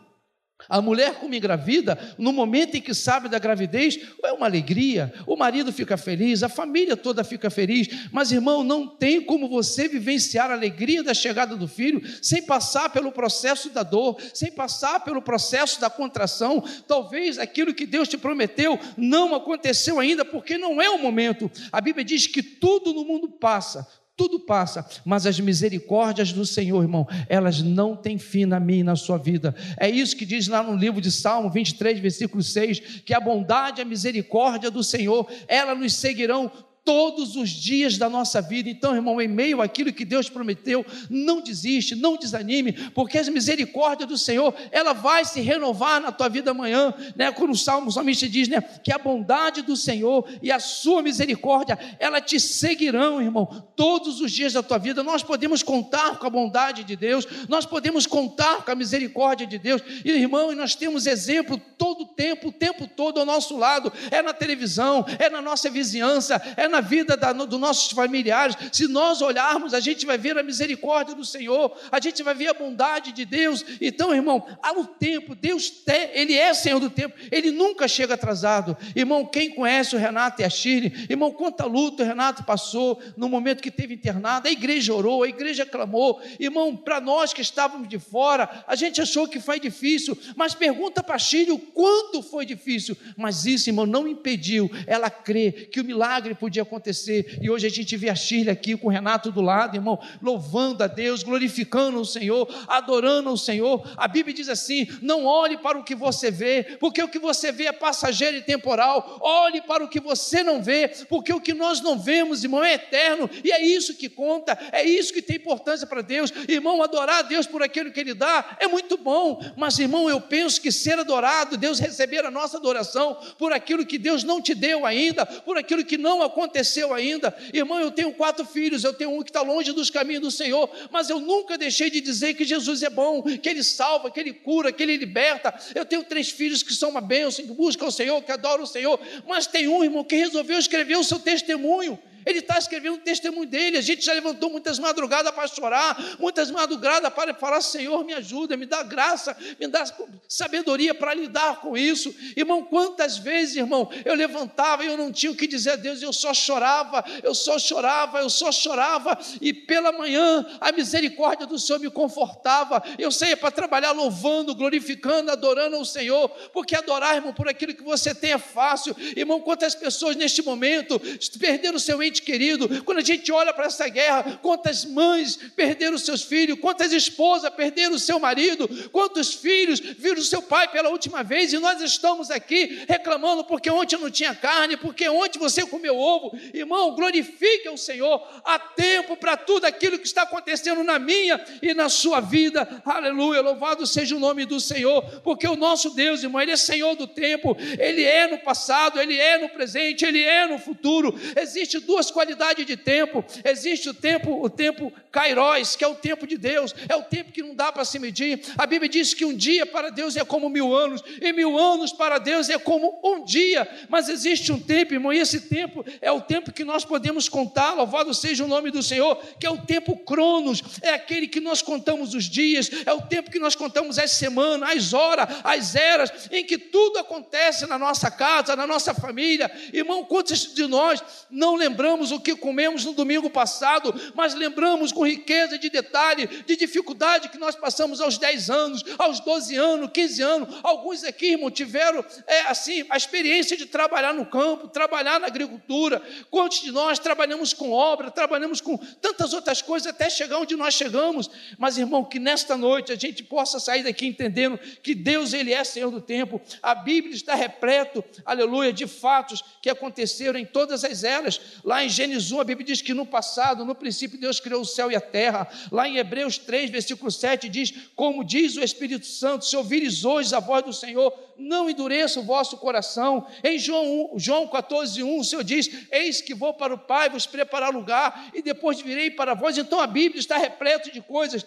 A 0.67 0.83
mulher, 0.83 1.15
como 1.15 1.35
engravida, 1.35 1.99
no 2.19 2.33
momento 2.33 2.77
em 2.77 2.81
que 2.81 2.93
sabe 2.93 3.29
da 3.29 3.39
gravidez, 3.39 3.99
é 4.25 4.33
uma 4.33 4.47
alegria, 4.47 5.13
o 5.27 5.37
marido 5.37 5.73
fica 5.73 5.97
feliz, 5.97 6.43
a 6.43 6.49
família 6.49 6.97
toda 6.97 7.23
fica 7.23 7.49
feliz, 7.49 8.09
mas 8.11 8.33
irmão, 8.33 8.65
não 8.65 8.87
tem 8.87 9.21
como 9.21 9.49
você 9.49 9.87
vivenciar 9.87 10.51
a 10.51 10.55
alegria 10.55 11.03
da 11.03 11.15
chegada 11.15 11.57
do 11.57 11.69
filho 11.69 12.03
sem 12.21 12.43
passar 12.43 12.91
pelo 12.91 13.13
processo 13.13 13.71
da 13.71 13.83
dor, 13.83 14.21
sem 14.35 14.51
passar 14.51 15.05
pelo 15.05 15.23
processo 15.23 15.81
da 15.81 15.89
contração. 15.89 16.63
Talvez 16.87 17.39
aquilo 17.39 17.73
que 17.73 17.87
Deus 17.87 18.09
te 18.09 18.19
prometeu 18.19 18.79
não 18.97 19.35
aconteceu 19.35 19.99
ainda, 20.01 20.25
porque 20.25 20.59
não 20.59 20.83
é 20.83 20.91
o 20.91 20.99
momento. 20.99 21.51
A 21.71 21.81
Bíblia 21.81 22.05
diz 22.05 22.27
que 22.27 22.43
tudo 22.43 22.93
no 22.93 23.05
mundo 23.05 23.29
passa, 23.29 23.87
tudo 24.19 24.41
passa, 24.41 24.85
mas 25.05 25.27
as 25.27 25.39
misericórdias 25.39 26.33
do 26.33 26.45
Senhor, 26.45 26.83
irmão, 26.83 27.07
elas 27.29 27.63
não 27.63 27.95
têm 27.95 28.19
fim 28.19 28.45
na 28.45 28.59
minha 28.59 28.81
e 28.81 28.83
na 28.83 28.97
sua 28.97 29.17
vida. 29.17 29.55
É 29.79 29.89
isso 29.89 30.17
que 30.17 30.27
diz 30.27 30.49
lá 30.49 30.61
no 30.61 30.75
livro 30.75 31.01
de 31.01 31.13
Salmo 31.13 31.49
23, 31.49 32.01
versículo 32.01 32.43
6, 32.43 33.03
que 33.05 33.15
a 33.15 33.21
bondade 33.21 33.81
e 33.81 33.83
a 33.83 33.85
misericórdia 33.85 34.73
do 34.73 34.83
Senhor, 34.83 35.31
elas 35.47 35.79
nos 35.79 35.95
seguirão 35.95 36.51
todos 36.89 37.37
os 37.37 37.51
dias 37.51 37.99
da 37.99 38.09
nossa 38.09 38.41
vida. 38.41 38.71
Então, 38.71 38.95
irmão, 38.95 39.21
em 39.21 39.29
meio 39.29 39.61
àquilo 39.61 39.93
que 39.93 40.07
Deus 40.07 40.31
prometeu, 40.31 40.87
não 41.11 41.43
desiste, 41.43 41.95
não 41.95 42.17
desanime, 42.17 42.73
porque 42.95 43.19
as 43.19 43.29
misericórdias 43.29 44.09
do 44.09 44.17
Senhor, 44.17 44.55
ela 44.73 44.95
vai 44.95 45.23
se 45.27 45.43
renovar 45.43 46.01
na 46.01 46.11
tua 46.11 46.31
vida 46.31 46.53
amanhã, 46.53 46.95
né? 47.15 47.31
Quando 47.31 47.51
o 47.51 47.59
Salmo 47.59 47.93
somente 47.93 48.27
diz, 48.27 48.49
né, 48.49 48.63
que 48.83 48.91
a 48.91 48.97
bondade 48.97 49.61
do 49.61 49.77
Senhor 49.77 50.27
e 50.43 50.51
a 50.51 50.59
sua 50.59 51.03
misericórdia, 51.03 51.79
ela 51.99 52.23
te 52.23 52.41
seguirão, 52.41 53.21
irmão, 53.21 53.69
todos 53.77 54.23
os 54.23 54.33
dias 54.33 54.55
da 54.55 54.63
tua 54.63 54.79
vida. 54.79 55.03
Nós 55.03 55.23
podemos 55.23 55.63
contar 55.63 56.19
com 56.19 56.27
a 56.27 56.31
bondade 56.31 56.85
de 56.85 56.97
Deus, 56.97 57.29
nós 57.51 57.67
podemos 57.67 58.07
contar 58.07 58.65
com 58.65 58.71
a 58.71 58.75
misericórdia 58.75 59.47
de 59.47 59.59
Deus. 59.59 59.83
E, 60.03 60.11
irmão, 60.11 60.51
e 60.51 60.55
nós 60.55 60.75
temos 60.75 61.07
exemplo 61.07 61.61
todo 61.77 62.05
o 62.05 62.07
tempo, 62.07 62.49
o 62.49 62.53
tempo 62.53 62.89
todo 62.89 63.21
ao 63.21 63.27
nosso 63.27 63.59
lado. 63.59 63.93
É 64.11 64.23
na 64.23 64.33
televisão, 64.33 65.05
é 65.19 65.29
na 65.29 65.43
nossa 65.43 65.69
vizinhança, 65.69 66.41
é 66.57 66.67
na 66.67 66.78
na 66.79 66.81
vida 66.81 67.17
da, 67.17 67.33
dos 67.33 67.59
nossos 67.59 67.91
familiares, 67.91 68.57
se 68.73 68.87
nós 68.87 69.21
olharmos, 69.21 69.75
a 69.75 69.81
gente 69.81 70.07
vai 70.07 70.17
ver 70.17 70.39
a 70.39 70.45
misericórdia 70.45 71.15
do 71.15 71.25
Senhor, 71.25 71.77
a 71.91 72.01
gente 72.01 72.23
vai 72.23 72.35
ver 72.35 72.49
a 72.49 72.55
bondade 72.55 73.11
de 73.11 73.25
Deus. 73.25 73.65
Então, 73.81 74.15
irmão, 74.15 74.47
há 74.63 74.73
um 74.73 74.85
tempo, 74.85 75.35
Deus 75.35 75.69
tem, 75.69 76.11
Ele 76.13 76.35
é 76.35 76.55
Senhor 76.55 76.79
do 76.79 76.89
tempo, 76.89 77.17
Ele 77.33 77.51
nunca 77.51 77.89
chega 77.89 78.15
atrasado. 78.15 78.77
Irmão, 78.95 79.27
quem 79.27 79.51
conhece 79.51 79.97
o 79.97 79.99
Renato 79.99 80.41
e 80.41 80.45
a 80.45 80.51
Shirley, 80.51 81.07
irmão, 81.11 81.33
quanta 81.33 81.65
luta 81.65 82.05
o 82.05 82.07
Renato 82.07 82.45
passou 82.45 83.01
no 83.17 83.29
momento 83.29 83.61
que 83.61 83.71
teve 83.71 83.95
internado, 83.95 84.47
a 84.47 84.51
igreja 84.51 84.95
orou, 84.95 85.25
a 85.25 85.29
igreja 85.29 85.67
clamou. 85.67 86.23
Irmão, 86.39 86.77
para 86.77 87.01
nós 87.01 87.33
que 87.33 87.43
estávamos 87.43 87.89
de 87.89 87.99
fora, 87.99 88.65
a 88.69 88.77
gente 88.77 89.01
achou 89.01 89.27
que 89.27 89.41
foi 89.41 89.59
difícil, 89.59 90.17
mas 90.37 90.55
pergunta 90.55 91.03
para 91.03 91.17
a 91.17 91.19
Shirley 91.19 91.51
o 91.51 91.59
quanto 91.59 92.23
foi 92.23 92.47
difícil. 92.47 92.97
Mas 93.17 93.47
isso, 93.47 93.69
irmão, 93.69 93.85
não 93.85 94.07
impediu 94.07 94.71
ela 94.87 95.11
crer 95.11 95.71
que 95.71 95.81
o 95.81 95.85
milagre 95.85 96.35
podia 96.35 96.68
acontecer. 96.69 97.39
E 97.41 97.51
hoje 97.51 97.67
a 97.67 97.71
gente 97.71 97.97
vê 97.97 98.11
a 98.11 98.15
Shirley 98.15 98.51
aqui 98.51 98.77
com 98.77 98.89
o 98.89 98.91
Renato 98.91 99.33
do 99.33 99.41
lado, 99.41 99.77
irmão, 99.77 99.99
louvando 100.23 100.85
a 100.85 100.87
Deus, 100.87 101.23
glorificando 101.23 101.99
o 101.99 102.05
Senhor, 102.05 102.47
adorando 102.69 103.31
o 103.33 103.39
Senhor. 103.39 103.91
A 103.97 104.07
Bíblia 104.07 104.35
diz 104.35 104.49
assim: 104.49 104.87
não 105.01 105.25
olhe 105.25 105.57
para 105.57 105.79
o 105.79 105.85
que 105.85 105.95
você 105.95 106.31
vê, 106.31 106.77
porque 106.79 107.03
o 107.03 107.09
que 107.09 107.19
você 107.19 107.51
vê 107.51 107.65
é 107.65 107.73
passageiro 107.73 108.37
e 108.37 108.43
temporal. 108.43 109.19
Olhe 109.21 109.63
para 109.63 109.83
o 109.83 109.89
que 109.89 109.99
você 109.99 110.43
não 110.43 110.63
vê, 110.63 110.89
porque 111.09 111.33
o 111.33 111.41
que 111.41 111.55
nós 111.55 111.81
não 111.81 111.99
vemos, 111.99 112.45
irmão, 112.45 112.63
é 112.63 112.75
eterno. 112.75 113.29
E 113.43 113.51
é 113.51 113.65
isso 113.65 113.95
que 113.95 114.09
conta, 114.09 114.57
é 114.71 114.85
isso 114.85 115.13
que 115.13 115.23
tem 115.23 115.37
importância 115.37 115.87
para 115.87 116.03
Deus. 116.03 116.33
Irmão, 116.47 116.83
adorar 116.83 117.21
a 117.21 117.23
Deus 117.23 117.47
por 117.47 117.63
aquilo 117.63 117.91
que 117.91 118.01
Ele 118.01 118.15
dá 118.15 118.57
é 118.61 118.69
muito 118.69 118.99
bom, 118.99 119.43
mas, 119.57 119.79
irmão, 119.79 120.09
eu 120.09 120.21
penso 120.21 120.61
que 120.61 120.71
ser 120.71 120.99
adorado, 120.99 121.57
Deus 121.57 121.79
receber 121.79 122.25
a 122.25 122.31
nossa 122.31 122.59
adoração 122.59 123.17
por 123.39 123.53
aquilo 123.53 123.87
que 123.87 123.97
Deus 123.97 124.23
não 124.23 124.43
te 124.43 124.55
deu 124.55 124.85
ainda, 124.85 125.25
por 125.25 125.57
aquilo 125.57 125.85
que 125.85 125.97
não 125.97 126.23
aconteceu 126.23 126.48
aconteceu 126.49 126.93
ainda. 126.93 127.35
Irmão, 127.53 127.79
eu 127.79 127.91
tenho 127.91 128.13
quatro 128.13 128.45
filhos, 128.45 128.83
eu 128.83 128.93
tenho 128.93 129.11
um 129.11 129.23
que 129.23 129.31
está 129.31 129.43
longe 129.43 129.73
dos 129.73 129.91
caminhos 129.91 130.23
do 130.23 130.31
Senhor, 130.31 130.69
mas 130.91 131.09
eu 131.09 131.21
nunca 131.21 131.57
deixei 131.57 131.91
de 131.91 132.01
dizer 132.01 132.35
que 132.35 132.45
Jesus 132.45 132.83
é 132.83 132.91
bom, 132.91 133.23
que 133.23 133.49
Ele 133.49 133.63
salva, 133.63 134.11
que 134.11 134.19
Ele 134.19 134.33
cura, 134.33 134.73
que 134.73 134.83
Ele 134.83 134.97
liberta. 134.97 135.55
Eu 135.75 135.85
tenho 135.85 136.03
três 136.03 136.31
filhos 136.31 136.63
que 136.63 136.73
são 136.75 136.91
uma 136.91 137.01
bênção, 137.01 137.45
que 137.45 137.53
buscam 137.53 137.87
o 137.87 137.93
Senhor, 137.93 138.21
que 138.23 138.33
adoram 138.33 138.65
o 138.65 138.67
Senhor, 138.67 138.99
mas 139.27 139.47
tem 139.47 139.69
um 139.69 139.85
irmão 139.85 140.03
que 140.03 140.17
resolveu 140.17 140.59
escrever 140.59 140.97
o 140.97 141.05
seu 141.05 141.19
testemunho. 141.19 141.99
Ele 142.25 142.41
está 142.41 142.59
escrevendo 142.59 142.95
o 142.95 142.99
testemunho 142.99 143.49
dele. 143.49 143.79
A 143.79 143.81
gente 143.81 144.05
já 144.05 144.13
levantou 144.13 144.51
muitas 144.51 144.79
madrugadas 144.79 145.33
para 145.33 145.49
chorar, 145.49 146.17
muitas 146.19 146.51
madrugadas 146.51 147.13
para 147.13 147.35
falar: 147.35 147.61
Senhor, 147.61 148.05
me 148.05 148.15
ajuda, 148.15 148.57
me 148.57 148.67
dá 148.67 148.83
graça, 148.83 149.37
me 149.59 149.67
dá 149.67 149.85
sabedoria 150.29 150.95
para 150.95 151.15
lidar 151.15 151.61
com 151.61 151.77
isso. 151.77 152.15
Irmão, 152.37 152.63
quantas 152.63 153.19
vezes, 153.19 153.57
irmão, 153.57 153.91
eu 154.05 154.15
levantava 154.15 154.85
e 154.85 154.89
eu 154.89 154.97
não 154.97 155.13
tinha 155.13 155.33
o 155.33 155.37
que 155.37 155.47
dizer 155.47 155.71
a 155.71 155.77
Deus, 155.77 156.03
eu 156.03 156.13
só 156.13 156.35
chorava, 156.35 157.05
eu 157.23 157.35
só 157.35 157.59
chorava, 157.59 158.19
eu 158.21 158.31
só 158.31 158.53
chorava, 158.53 159.19
e 159.41 159.53
pela 159.53 159.93
manhã 159.93 160.47
a 160.61 160.73
misericórdia 160.73 161.47
do 161.47 161.59
Senhor 161.59 161.79
me 161.79 161.91
confortava. 161.91 162.83
Eu 162.99 163.11
saía 163.11 163.37
para 163.37 163.51
trabalhar 163.51 163.93
louvando, 163.93 164.55
glorificando, 164.55 165.31
adorando 165.31 165.77
ao 165.77 165.85
Senhor, 165.85 166.29
porque 166.53 166.77
adorar, 166.77 167.17
irmão, 167.17 167.33
por 167.33 167.49
aquilo 167.49 167.75
que 167.75 167.83
você 167.83 168.15
tem 168.15 168.33
é 168.33 168.39
fácil. 168.39 168.95
Irmão, 169.17 169.41
quantas 169.41 169.75
pessoas 169.75 170.17
neste 170.17 170.43
momento 170.43 171.01
perderam 171.39 171.79
seu 171.79 172.03
querido, 172.11 172.83
quando 172.85 172.99
a 172.99 173.03
gente 173.03 173.31
olha 173.31 173.53
para 173.53 173.67
essa 173.67 173.89
guerra, 173.89 174.39
quantas 174.43 174.85
mães 174.85 175.37
perderam 175.55 175.99
seus 175.99 176.23
filhos, 176.23 176.59
quantas 176.61 176.93
esposas 176.93 177.51
perderam 177.51 177.99
seu 177.99 178.19
marido, 178.19 178.69
quantos 178.91 179.35
filhos 179.35 179.81
viram 179.81 180.23
seu 180.23 180.43
pai 180.43 180.69
pela 180.69 180.91
última 180.91 181.23
vez, 181.23 181.53
e 181.53 181.59
nós 181.59 181.81
estamos 181.81 182.31
aqui 182.31 182.85
reclamando 182.89 183.45
porque 183.45 183.71
ontem 183.71 183.99
não 183.99 184.11
tinha 184.11 184.35
carne, 184.35 184.77
porque 184.77 185.09
ontem 185.09 185.39
você 185.39 185.67
comeu 185.67 185.97
ovo. 185.97 186.37
Irmão, 186.55 186.95
glorifique 186.95 187.69
o 187.69 187.77
Senhor, 187.77 188.27
há 188.45 188.59
tempo 188.59 189.17
para 189.17 189.37
tudo 189.37 189.65
aquilo 189.65 189.99
que 189.99 190.07
está 190.07 190.23
acontecendo 190.23 190.83
na 190.85 190.99
minha 190.99 191.45
e 191.61 191.75
na 191.75 191.89
sua 191.89 192.21
vida. 192.21 192.83
Aleluia, 192.85 193.41
louvado 193.41 193.87
seja 193.87 194.17
o 194.17 194.21
nome 194.21 194.45
do 194.45 194.61
Senhor, 194.61 195.03
porque 195.23 195.47
o 195.47 195.57
nosso 195.57 195.91
Deus, 195.91 196.23
irmão, 196.23 196.41
Ele 196.41 196.53
é 196.53 196.57
Senhor 196.57 196.95
do 196.95 197.07
tempo, 197.07 197.57
Ele 197.79 198.05
é 198.05 198.27
no 198.27 198.39
passado, 198.39 199.01
Ele 199.01 199.17
é 199.17 199.39
no 199.39 199.49
presente, 199.49 200.05
Ele 200.05 200.23
é 200.23 200.47
no 200.47 200.59
futuro. 200.59 201.19
Existe 201.37 201.79
duas 201.81 201.98
qualidades 202.11 202.65
de 202.65 202.77
tempo. 202.77 203.25
Existe 203.45 203.89
o 203.89 203.95
tempo, 203.95 204.43
o 204.43 204.49
tempo 204.49 204.93
Kairos, 205.11 205.77
que 205.77 205.85
é 205.85 205.89
o 205.89 205.95
tempo 205.95 206.27
de 206.27 206.37
Deus, 206.37 206.75
é 206.89 206.95
o 206.95 207.03
tempo 207.03 207.33
que 207.33 207.43
não 207.43 207.55
dá 207.55 207.73
para 207.73 207.85
se 207.85 207.99
medir. 207.99 208.41
A 208.57 208.67
Bíblia 208.67 208.89
diz 208.89 209.15
que 209.15 209.25
um 209.25 209.35
dia 209.35 209.67
para 209.67 209.91
Deus 209.91 210.17
é 210.17 210.25
como 210.25 210.49
mil 210.49 210.75
anos, 210.75 211.03
e 211.21 211.33
mil 211.33 211.59
anos 211.59 211.93
para 211.93 212.19
Deus 212.19 212.49
é 212.49 212.59
como 212.59 213.01
um 213.03 213.25
dia. 213.25 213.69
Mas 213.89 214.09
existe 214.09 214.53
um 214.53 214.61
tempo, 214.61 214.95
irmão, 214.95 215.13
e 215.13 215.19
esse 215.19 215.43
tempo 215.43 215.85
é 216.01 216.13
o 216.13 216.21
tempo 216.21 216.53
que 216.53 216.65
nós 216.65 216.85
podemos 216.85 217.29
contar. 217.29 217.75
Louvado 217.75 218.15
seja 218.15 218.45
o 218.45 218.49
nome 218.49 218.71
do 218.71 218.83
Senhor, 218.83 219.17
que 219.41 219.47
é 219.47 219.51
o 219.51 219.59
tempo 219.59 219.97
Cronos, 219.97 220.63
é 220.83 220.91
aquele 220.91 221.27
que 221.27 221.41
nós 221.41 221.63
contamos 221.63 222.15
os 222.15 222.25
dias, 222.25 222.71
é 222.87 222.93
o 222.93 223.03
tempo 223.03 223.31
que 223.31 223.39
nós 223.39 223.55
contamos 223.55 223.99
as 223.99 224.13
semanas, 224.13 224.71
as 224.71 224.93
horas, 224.93 225.29
as 225.43 225.75
eras, 225.75 226.29
em 226.31 226.45
que 226.45 226.59
tudo 226.59 226.99
acontece 226.99 227.67
na 227.67 227.79
nossa 227.79 228.11
casa, 228.11 228.55
na 228.55 228.67
nossa 228.67 228.95
família. 228.95 229.51
Irmão, 229.73 230.05
quantos 230.05 230.55
de 230.55 230.67
nós 230.67 231.03
não 231.31 231.55
lembramos 231.55 231.88
o 231.95 232.21
que 232.21 232.37
comemos 232.37 232.85
no 232.85 232.93
domingo 232.93 233.31
passado, 233.31 233.95
mas 234.15 234.35
lembramos 234.35 234.93
com 234.93 235.07
riqueza 235.07 235.59
de 235.59 235.71
detalhe, 235.71 236.27
de 236.27 236.57
dificuldade 236.57 237.29
que 237.29 237.39
nós 237.39 237.57
passamos 237.57 238.01
aos 238.01 238.19
10 238.19 238.51
anos, 238.51 238.85
aos 238.99 239.21
12 239.21 239.57
anos, 239.57 239.91
15 239.93 240.23
anos. 240.23 240.61
Alguns 240.63 241.05
aqui, 241.05 241.33
irmão, 241.33 241.51
tiveram 241.51 242.05
é, 242.27 242.41
assim, 242.43 242.85
a 242.91 242.97
experiência 242.97 243.57
de 243.57 243.67
trabalhar 243.67 244.13
no 244.13 244.27
campo, 244.27 244.69
trabalhar 244.69 245.19
na 245.19 245.27
agricultura. 245.27 246.03
Quantos 246.31 246.61
de 246.61 246.71
nós 246.71 246.99
trabalhamos 246.99 247.53
com 247.53 247.71
obra, 247.71 248.11
trabalhamos 248.11 248.61
com 248.61 248.77
tantas 248.77 249.33
outras 249.33 249.63
coisas 249.63 249.87
até 249.87 250.11
chegar 250.11 250.39
onde 250.39 250.57
nós 250.57 250.75
chegamos. 250.75 251.31
Mas, 251.59 251.79
irmão, 251.79 252.05
que 252.05 252.19
nesta 252.19 252.57
noite 252.57 252.93
a 252.93 252.97
gente 252.97 253.23
possa 253.23 253.59
sair 253.59 253.83
daqui 253.83 254.07
entendendo 254.07 254.59
que 254.83 254.95
Deus, 254.95 255.33
Ele 255.33 255.53
é 255.53 255.65
Senhor 255.65 255.91
do 255.91 256.01
tempo. 256.01 256.41
A 256.63 256.75
Bíblia 256.75 257.15
está 257.15 257.35
repleto, 257.35 258.05
aleluia, 258.25 258.73
de 258.73 258.87
fatos 258.87 259.43
que 259.63 259.71
aconteceram 259.71 260.39
em 260.39 260.45
todas 260.45 260.85
as 260.85 261.05
eras. 261.05 261.41
Lá 261.65 261.78
em 261.85 261.89
Gênesis 261.89 262.33
1, 262.33 262.41
a 262.41 262.45
Bíblia 262.45 262.67
diz 262.67 262.81
que 262.81 262.95
no 262.95 263.07
passado, 263.07 263.65
no 263.65 263.75
princípio, 263.75 264.19
Deus 264.19 264.41
criou 264.41 264.63
o 264.63 264.67
céu 264.67 264.91
e 264.91 264.97
a 264.97 265.01
terra. 265.01 265.49
Lá 265.71 265.89
em 265.89 265.97
Hebreus 265.97 266.39
3, 266.39 266.71
versículo 266.71 267.11
7, 267.11 267.49
diz: 267.49 267.73
Como 267.95 268.25
diz 268.25 268.57
o 268.57 268.63
Espírito 268.63 269.07
Santo, 269.07 269.45
se 269.45 269.57
ouvires 269.57 270.05
hoje 270.05 270.35
a 270.35 270.41
voz 270.41 270.65
do 270.65 270.73
Senhor, 270.73 271.13
não 271.37 271.69
endureça 271.69 272.21
o 272.21 272.25
vosso 272.25 272.57
coração. 272.57 273.27
Em 273.45 273.59
João, 273.59 274.13
1, 274.15 274.19
João 274.19 274.49
14, 274.49 275.03
1, 275.03 275.19
o 275.19 275.25
Senhor 275.25 275.45
diz: 275.45 275.71
Eis 275.91 276.21
que 276.21 276.35
vou 276.35 276.55
para 276.55 276.75
o 276.75 276.79
Pai 276.79 277.09
vos 277.09 277.27
preparar 277.27 277.73
lugar, 277.73 278.31
e 278.35 278.43
depois 278.43 278.81
virei 278.81 279.11
para 279.11 279.35
vós. 279.35 279.59
Então 279.59 279.81
a 279.81 279.87
Bíblia 279.87 280.21
está 280.21 280.37
repleta 280.37 280.91
de 280.91 281.01
coisas 281.01 281.47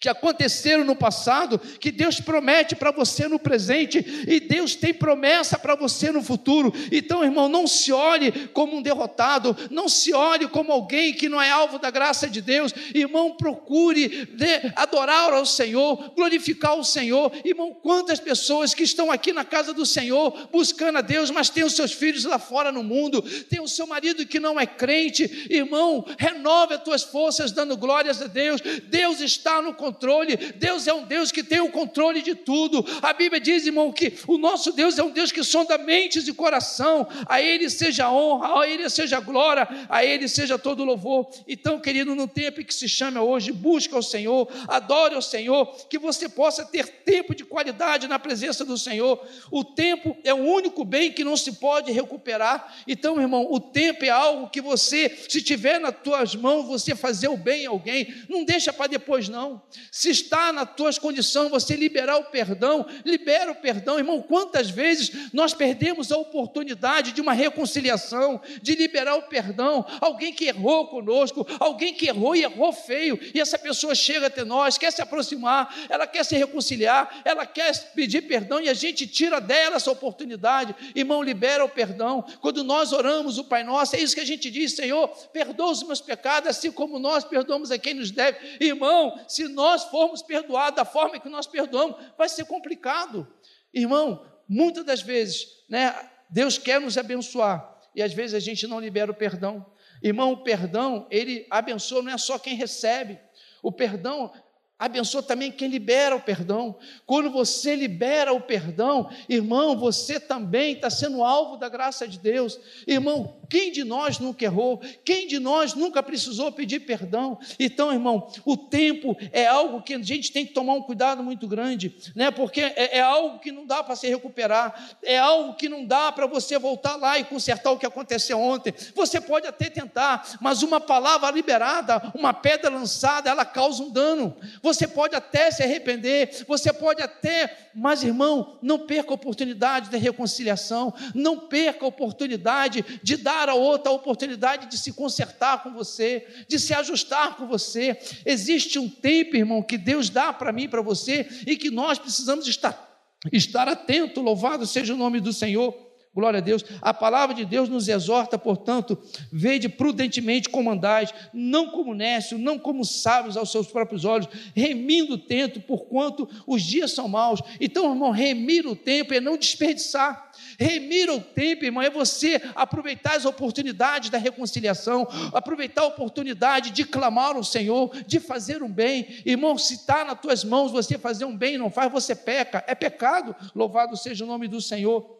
que 0.00 0.08
aconteceram 0.08 0.84
no 0.84 0.94
passado, 0.94 1.58
que 1.58 1.90
Deus 1.90 2.20
promete 2.20 2.76
para 2.76 2.90
você 2.90 3.26
no 3.26 3.38
presente, 3.38 4.24
e 4.28 4.38
Deus 4.40 4.74
tem 4.74 4.94
promessa 4.94 5.58
para 5.58 5.74
você 5.74 6.12
no 6.12 6.22
futuro. 6.22 6.72
Então, 6.92 7.24
irmão, 7.24 7.48
não 7.48 7.66
se 7.66 7.92
olhe 7.92 8.48
como 8.48 8.76
um 8.76 8.82
derrotado, 8.82 9.56
não 9.70 9.88
se 9.88 10.12
olhe 10.14 10.46
como 10.48 10.72
alguém 10.72 11.12
que 11.12 11.28
não 11.28 11.40
é 11.40 11.50
alvo 11.50 11.78
da 11.78 11.90
graça 11.90 12.28
de 12.28 12.40
Deus. 12.40 12.72
Irmão, 12.94 13.36
procure 13.36 14.28
adorar 14.76 15.32
ao 15.32 15.44
Senhor, 15.44 16.12
glorificar 16.14 16.78
o 16.78 16.84
Senhor. 16.84 17.32
Irmão, 17.44 17.74
quantas 17.74 18.20
pessoas 18.20 18.74
que 18.74 18.84
estão 18.84 19.10
aqui 19.10 19.32
na 19.32 19.44
casa 19.44 19.72
do 19.72 19.84
Senhor 19.84 20.48
buscando 20.52 20.98
a 20.98 21.02
Deus, 21.02 21.30
mas 21.30 21.50
têm 21.50 21.64
os 21.64 21.74
seus 21.74 21.92
filhos 21.92 22.24
lá 22.24 22.38
fora 22.38 22.70
no 22.70 22.84
mundo, 22.84 23.22
tem 23.48 23.60
o 23.60 23.68
seu 23.68 23.86
marido 23.86 24.26
que 24.26 24.38
não 24.38 24.60
é 24.60 24.66
crente. 24.66 25.46
Irmão, 25.50 26.04
renove 26.18 26.74
as 26.74 26.82
tuas 26.82 27.02
forças 27.02 27.50
dando 27.50 27.76
glórias 27.76 28.22
a 28.22 28.26
Deus. 28.26 28.60
Deus 28.84 29.20
está 29.20 29.60
no 29.60 29.74
controle. 29.78 30.36
Deus 30.36 30.86
é 30.86 30.92
um 30.92 31.04
Deus 31.04 31.32
que 31.32 31.42
tem 31.42 31.60
o 31.60 31.70
controle 31.70 32.20
de 32.20 32.34
tudo. 32.34 32.84
A 33.00 33.12
Bíblia 33.12 33.40
diz, 33.40 33.64
irmão, 33.64 33.92
que 33.92 34.12
o 34.26 34.36
nosso 34.36 34.72
Deus 34.72 34.98
é 34.98 35.02
um 35.02 35.10
Deus 35.10 35.32
que 35.32 35.42
sonda 35.42 35.78
mentes 35.78 36.26
e 36.28 36.34
coração. 36.34 37.08
A 37.26 37.40
Ele 37.40 37.70
seja 37.70 38.10
honra, 38.10 38.60
a 38.60 38.68
Ele 38.68 38.90
seja 38.90 39.20
glória, 39.20 39.66
a 39.88 40.04
Ele 40.04 40.28
seja 40.28 40.58
todo 40.58 40.84
louvor. 40.84 41.30
Então, 41.46 41.80
querido, 41.80 42.14
no 42.14 42.26
tempo 42.26 42.62
que 42.64 42.74
se 42.74 42.88
chama 42.88 43.22
hoje, 43.22 43.52
busca 43.52 43.96
o 43.96 44.02
Senhor, 44.02 44.48
adore 44.66 45.14
o 45.14 45.22
Senhor, 45.22 45.66
que 45.88 45.98
você 45.98 46.28
possa 46.28 46.64
ter 46.64 46.86
tempo 46.88 47.34
de 47.34 47.44
qualidade 47.44 48.08
na 48.08 48.18
presença 48.18 48.64
do 48.64 48.76
Senhor. 48.76 49.24
O 49.50 49.64
tempo 49.64 50.16
é 50.24 50.34
o 50.34 50.38
único 50.38 50.84
bem 50.84 51.12
que 51.12 51.22
não 51.22 51.36
se 51.36 51.52
pode 51.52 51.92
recuperar. 51.92 52.74
Então, 52.86 53.20
irmão, 53.20 53.46
o 53.50 53.60
tempo 53.60 54.04
é 54.04 54.10
algo 54.10 54.50
que 54.50 54.60
você, 54.60 55.16
se 55.28 55.40
tiver 55.40 55.78
nas 55.78 55.94
tuas 56.02 56.34
mãos, 56.34 56.66
você 56.66 56.94
fazer 56.94 57.28
o 57.28 57.36
bem 57.36 57.66
a 57.66 57.70
alguém, 57.70 58.12
não 58.28 58.44
deixa 58.44 58.72
para 58.72 58.88
depois, 58.88 59.28
não. 59.28 59.62
Se 59.90 60.10
está 60.10 60.52
nas 60.52 60.74
tuas 60.74 60.98
condições 60.98 61.50
você 61.50 61.76
liberar 61.76 62.16
o 62.18 62.24
perdão, 62.24 62.86
libera 63.04 63.50
o 63.50 63.54
perdão, 63.54 63.98
irmão. 63.98 64.22
Quantas 64.22 64.70
vezes 64.70 65.32
nós 65.32 65.54
perdemos 65.54 66.10
a 66.10 66.16
oportunidade 66.16 67.12
de 67.12 67.20
uma 67.20 67.32
reconciliação, 67.32 68.40
de 68.62 68.74
liberar 68.74 69.16
o 69.16 69.22
perdão? 69.22 69.84
Alguém 70.00 70.32
que 70.32 70.46
errou 70.46 70.88
conosco, 70.88 71.46
alguém 71.58 71.94
que 71.94 72.06
errou 72.06 72.34
e 72.34 72.42
errou 72.42 72.72
feio, 72.72 73.18
e 73.34 73.40
essa 73.40 73.58
pessoa 73.58 73.94
chega 73.94 74.26
até 74.26 74.44
nós, 74.44 74.78
quer 74.78 74.92
se 74.92 75.02
aproximar, 75.02 75.74
ela 75.88 76.06
quer 76.06 76.24
se 76.24 76.36
reconciliar, 76.36 77.22
ela 77.24 77.44
quer 77.46 77.72
pedir 77.94 78.22
perdão 78.22 78.60
e 78.60 78.68
a 78.68 78.74
gente 78.74 79.06
tira 79.06 79.40
dela 79.40 79.76
essa 79.76 79.90
oportunidade. 79.90 80.74
Irmão, 80.94 81.22
libera 81.22 81.64
o 81.64 81.68
perdão. 81.68 82.24
Quando 82.40 82.62
nós 82.64 82.92
oramos 82.92 83.38
o 83.38 83.44
Pai 83.44 83.64
Nosso, 83.64 83.96
é 83.96 84.00
isso 84.00 84.14
que 84.14 84.20
a 84.20 84.26
gente 84.26 84.50
diz, 84.50 84.74
Senhor, 84.74 85.08
perdoa 85.32 85.72
os 85.72 85.82
meus 85.82 86.00
pecados, 86.00 86.48
assim 86.48 86.70
como 86.70 86.98
nós 86.98 87.24
perdoamos 87.24 87.70
a 87.70 87.78
quem 87.78 87.94
nos 87.94 88.10
deve. 88.10 88.38
Irmão, 88.60 89.18
se 89.26 89.48
nós 89.58 89.82
formos 89.84 90.22
perdoados 90.22 90.76
da 90.76 90.84
forma 90.84 91.18
que 91.18 91.28
nós 91.28 91.48
perdoamos, 91.48 91.96
vai 92.16 92.28
ser 92.28 92.44
complicado. 92.44 93.26
Irmão, 93.74 94.24
muitas 94.48 94.84
das 94.84 95.02
vezes, 95.02 95.48
né, 95.68 95.92
Deus 96.30 96.56
quer 96.56 96.80
nos 96.80 96.96
abençoar 96.96 97.76
e 97.92 98.00
às 98.00 98.12
vezes 98.12 98.34
a 98.34 98.38
gente 98.38 98.68
não 98.68 98.78
libera 98.78 99.10
o 99.10 99.14
perdão. 99.14 99.66
Irmão, 100.00 100.30
o 100.30 100.44
perdão, 100.44 101.08
ele 101.10 101.44
abençoa 101.50 102.02
não 102.02 102.12
é 102.12 102.16
só 102.16 102.38
quem 102.38 102.54
recebe. 102.54 103.18
O 103.60 103.72
perdão 103.72 104.32
abençoa 104.78 105.24
também 105.24 105.50
quem 105.50 105.68
libera 105.68 106.14
o 106.14 106.20
perdão. 106.20 106.78
Quando 107.04 107.28
você 107.28 107.74
libera 107.74 108.32
o 108.32 108.40
perdão, 108.40 109.10
irmão, 109.28 109.76
você 109.76 110.20
também 110.20 110.74
está 110.74 110.88
sendo 110.88 111.24
alvo 111.24 111.56
da 111.56 111.68
graça 111.68 112.06
de 112.06 112.20
Deus. 112.20 112.60
Irmão, 112.86 113.37
quem 113.48 113.72
de 113.72 113.82
nós 113.82 114.18
nunca 114.18 114.44
errou? 114.44 114.80
Quem 115.04 115.26
de 115.26 115.38
nós 115.38 115.74
nunca 115.74 116.02
precisou 116.02 116.52
pedir 116.52 116.80
perdão? 116.80 117.38
Então, 117.58 117.92
irmão, 117.92 118.30
o 118.44 118.56
tempo 118.56 119.16
é 119.32 119.46
algo 119.46 119.82
que 119.82 119.94
a 119.94 120.02
gente 120.02 120.30
tem 120.30 120.44
que 120.44 120.52
tomar 120.52 120.74
um 120.74 120.82
cuidado 120.82 121.22
muito 121.22 121.48
grande, 121.48 121.94
né? 122.14 122.30
Porque 122.30 122.60
é, 122.60 122.98
é 122.98 123.00
algo 123.00 123.38
que 123.38 123.50
não 123.50 123.66
dá 123.66 123.82
para 123.82 123.96
se 123.96 124.06
recuperar, 124.06 124.96
é 125.02 125.18
algo 125.18 125.54
que 125.54 125.68
não 125.68 125.84
dá 125.84 126.12
para 126.12 126.26
você 126.26 126.58
voltar 126.58 126.96
lá 126.96 127.18
e 127.18 127.24
consertar 127.24 127.70
o 127.70 127.78
que 127.78 127.86
aconteceu 127.86 128.38
ontem. 128.38 128.74
Você 128.94 129.20
pode 129.20 129.46
até 129.46 129.70
tentar, 129.70 130.36
mas 130.40 130.62
uma 130.62 130.80
palavra 130.80 131.30
liberada, 131.30 132.12
uma 132.14 132.34
pedra 132.34 132.70
lançada, 132.70 133.30
ela 133.30 133.44
causa 133.44 133.82
um 133.82 133.90
dano. 133.90 134.36
Você 134.62 134.86
pode 134.86 135.16
até 135.16 135.50
se 135.50 135.62
arrepender, 135.62 136.44
você 136.46 136.72
pode 136.72 137.02
até, 137.02 137.70
mas 137.74 138.02
irmão, 138.04 138.58
não 138.60 138.80
perca 138.80 139.10
a 139.10 139.14
oportunidade 139.14 139.88
da 139.90 139.96
reconciliação, 139.96 140.92
não 141.14 141.38
perca 141.48 141.84
a 141.84 141.88
oportunidade 141.88 142.84
de 143.02 143.16
dar 143.16 143.37
a 143.46 143.54
outra 143.54 143.90
a 143.90 143.94
oportunidade 143.94 144.70
de 144.70 144.78
se 144.78 144.94
consertar 144.94 145.62
com 145.62 145.70
você, 145.74 146.26
de 146.48 146.58
se 146.58 146.72
ajustar 146.72 147.36
com 147.36 147.46
você. 147.46 147.98
Existe 148.24 148.78
um 148.78 148.88
tempo, 148.88 149.36
irmão, 149.36 149.62
que 149.62 149.76
Deus 149.76 150.08
dá 150.08 150.32
para 150.32 150.50
mim 150.50 150.66
para 150.66 150.80
você 150.80 151.28
e 151.46 151.54
que 151.58 151.70
nós 151.70 151.98
precisamos 151.98 152.48
estar, 152.48 153.06
estar 153.30 153.68
atento, 153.68 154.22
louvado 154.22 154.66
seja 154.66 154.94
o 154.94 154.96
nome 154.96 155.20
do 155.20 155.32
Senhor. 155.34 155.88
Glória 156.14 156.38
a 156.38 156.42
Deus. 156.42 156.64
A 156.82 156.92
palavra 156.92 157.32
de 157.34 157.44
Deus 157.44 157.68
nos 157.68 157.86
exorta, 157.86 158.36
portanto, 158.36 158.98
vede 159.30 159.68
prudentemente 159.68 160.48
como 160.48 160.68
andais, 160.68 161.14
não 161.32 161.70
como 161.70 161.94
nécio, 161.94 162.36
não 162.36 162.58
como 162.58 162.84
sábios 162.84 163.36
aos 163.36 163.52
seus 163.52 163.68
próprios 163.68 164.04
olhos, 164.04 164.28
remindo 164.52 165.14
o 165.14 165.18
tempo, 165.18 165.60
porquanto 165.60 166.28
os 166.44 166.62
dias 166.62 166.92
são 166.92 167.06
maus. 167.06 167.40
Então, 167.60 167.92
irmão, 167.92 168.10
remir 168.10 168.66
o 168.66 168.74
tempo 168.74 169.14
é 169.14 169.20
não 169.20 169.36
desperdiçar. 169.36 170.27
Remir 170.58 171.08
o 171.08 171.20
tempo, 171.20 171.64
irmão, 171.64 171.80
é 171.80 171.88
você 171.88 172.42
aproveitar 172.56 173.14
as 173.14 173.24
oportunidades 173.24 174.10
da 174.10 174.18
reconciliação, 174.18 175.06
aproveitar 175.32 175.82
a 175.82 175.86
oportunidade 175.86 176.70
de 176.70 176.84
clamar 176.84 177.36
ao 177.36 177.44
Senhor, 177.44 177.94
de 178.04 178.18
fazer 178.18 178.60
um 178.60 178.72
bem. 178.72 179.22
Irmão, 179.24 179.56
se 179.56 179.74
está 179.74 180.04
nas 180.04 180.20
tuas 180.20 180.42
mãos 180.42 180.72
você 180.72 180.98
fazer 180.98 181.24
um 181.24 181.36
bem, 181.36 181.56
não 181.56 181.70
faz, 181.70 181.92
você 181.92 182.16
peca. 182.16 182.64
É 182.66 182.74
pecado. 182.74 183.36
Louvado 183.54 183.96
seja 183.96 184.24
o 184.24 184.26
nome 184.26 184.48
do 184.48 184.60
Senhor. 184.60 185.18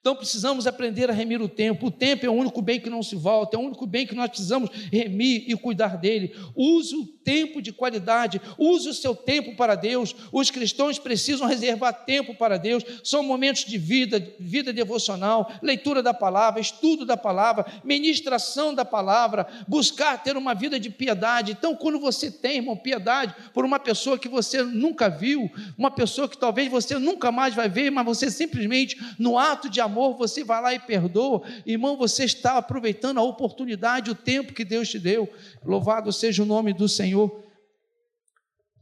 Então 0.00 0.16
precisamos 0.16 0.66
aprender 0.66 1.10
a 1.10 1.12
remir 1.12 1.42
o 1.42 1.48
tempo. 1.48 1.88
O 1.88 1.90
tempo 1.90 2.24
é 2.24 2.30
o 2.30 2.32
único 2.32 2.62
bem 2.62 2.80
que 2.80 2.88
não 2.88 3.02
se 3.02 3.14
volta, 3.14 3.56
é 3.56 3.60
o 3.60 3.62
único 3.62 3.86
bem 3.86 4.06
que 4.06 4.14
nós 4.14 4.30
precisamos 4.30 4.70
remir 4.90 5.44
e 5.46 5.54
cuidar 5.54 5.98
dele. 5.98 6.34
Use 6.56 6.96
o 6.96 7.06
tempo 7.28 7.60
de 7.60 7.74
qualidade, 7.74 8.40
use 8.56 8.88
o 8.88 8.94
seu 8.94 9.14
tempo 9.14 9.54
para 9.54 9.74
Deus. 9.74 10.16
Os 10.32 10.50
cristãos 10.50 10.98
precisam 10.98 11.46
reservar 11.46 11.92
tempo 12.06 12.34
para 12.34 12.56
Deus. 12.56 12.82
São 13.04 13.22
momentos 13.22 13.66
de 13.66 13.76
vida, 13.76 14.18
vida 14.40 14.72
devocional, 14.72 15.52
leitura 15.62 16.02
da 16.02 16.14
palavra, 16.14 16.58
estudo 16.58 17.04
da 17.04 17.18
palavra, 17.18 17.66
ministração 17.84 18.72
da 18.72 18.82
palavra, 18.82 19.46
buscar 19.68 20.22
ter 20.22 20.38
uma 20.38 20.54
vida 20.54 20.80
de 20.80 20.88
piedade. 20.88 21.52
Então, 21.52 21.76
quando 21.76 22.00
você 22.00 22.30
tem, 22.30 22.56
irmão, 22.56 22.74
piedade 22.74 23.34
por 23.52 23.62
uma 23.62 23.78
pessoa 23.78 24.18
que 24.18 24.26
você 24.26 24.62
nunca 24.62 25.10
viu, 25.10 25.50
uma 25.76 25.90
pessoa 25.90 26.30
que 26.30 26.38
talvez 26.38 26.70
você 26.70 26.98
nunca 26.98 27.30
mais 27.30 27.54
vai 27.54 27.68
ver, 27.68 27.90
mas 27.90 28.06
você 28.06 28.30
simplesmente 28.30 28.98
no 29.18 29.36
ato 29.36 29.68
de 29.68 29.82
amor, 29.82 30.16
você 30.16 30.42
vai 30.42 30.62
lá 30.62 30.72
e 30.72 30.78
perdoa. 30.78 31.42
Irmão, 31.66 31.94
você 31.94 32.24
está 32.24 32.56
aproveitando 32.56 33.18
a 33.18 33.22
oportunidade, 33.22 34.10
o 34.10 34.14
tempo 34.14 34.54
que 34.54 34.64
Deus 34.64 34.88
te 34.88 34.98
deu. 34.98 35.30
Louvado 35.62 36.10
seja 36.10 36.42
o 36.42 36.46
nome 36.46 36.72
do 36.72 36.88
Senhor. 36.88 37.17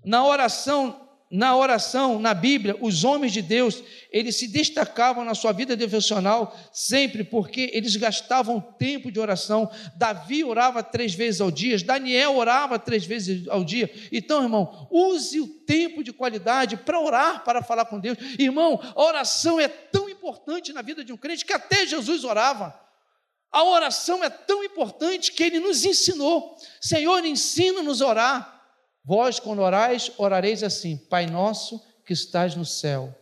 Na 0.04 0.24
oração, 0.24 1.06
na 1.28 1.56
oração, 1.56 2.20
na 2.20 2.32
Bíblia, 2.32 2.76
os 2.80 3.02
homens 3.02 3.32
de 3.32 3.42
Deus, 3.42 3.82
eles 4.12 4.36
se 4.36 4.46
destacavam 4.46 5.24
na 5.24 5.34
sua 5.34 5.50
vida 5.50 5.76
devocional 5.76 6.56
sempre 6.72 7.24
porque 7.24 7.68
eles 7.74 7.96
gastavam 7.96 8.60
tempo 8.60 9.10
de 9.10 9.18
oração. 9.18 9.68
Davi 9.96 10.44
orava 10.44 10.84
três 10.84 11.14
vezes 11.14 11.40
ao 11.40 11.50
dia, 11.50 11.76
Daniel 11.78 12.36
orava 12.36 12.78
três 12.78 13.04
vezes 13.04 13.48
ao 13.48 13.64
dia. 13.64 13.92
Então, 14.12 14.42
irmão, 14.42 14.86
use 14.88 15.40
o 15.40 15.48
tempo 15.48 16.04
de 16.04 16.12
qualidade 16.12 16.76
para 16.76 17.00
orar, 17.00 17.42
para 17.42 17.60
falar 17.60 17.86
com 17.86 17.98
Deus. 17.98 18.16
Irmão, 18.38 18.80
a 18.94 19.02
oração 19.02 19.58
é 19.58 19.66
tão 19.66 20.08
importante 20.08 20.72
na 20.72 20.80
vida 20.80 21.04
de 21.04 21.12
um 21.12 21.16
crente 21.16 21.44
que 21.44 21.52
até 21.52 21.84
Jesus 21.84 22.22
orava. 22.22 22.85
A 23.50 23.64
oração 23.64 24.22
é 24.22 24.30
tão 24.30 24.62
importante 24.64 25.32
que 25.32 25.42
ele 25.42 25.60
nos 25.60 25.84
ensinou. 25.84 26.56
Senhor, 26.80 27.24
ensina-nos 27.24 28.02
a 28.02 28.06
orar. 28.06 28.62
Vós, 29.04 29.38
quando 29.38 29.62
orais, 29.62 30.10
orareis 30.18 30.62
assim: 30.62 30.96
Pai 30.96 31.26
nosso 31.26 31.80
que 32.04 32.12
estás 32.12 32.54
no 32.54 32.64
céu, 32.64 33.14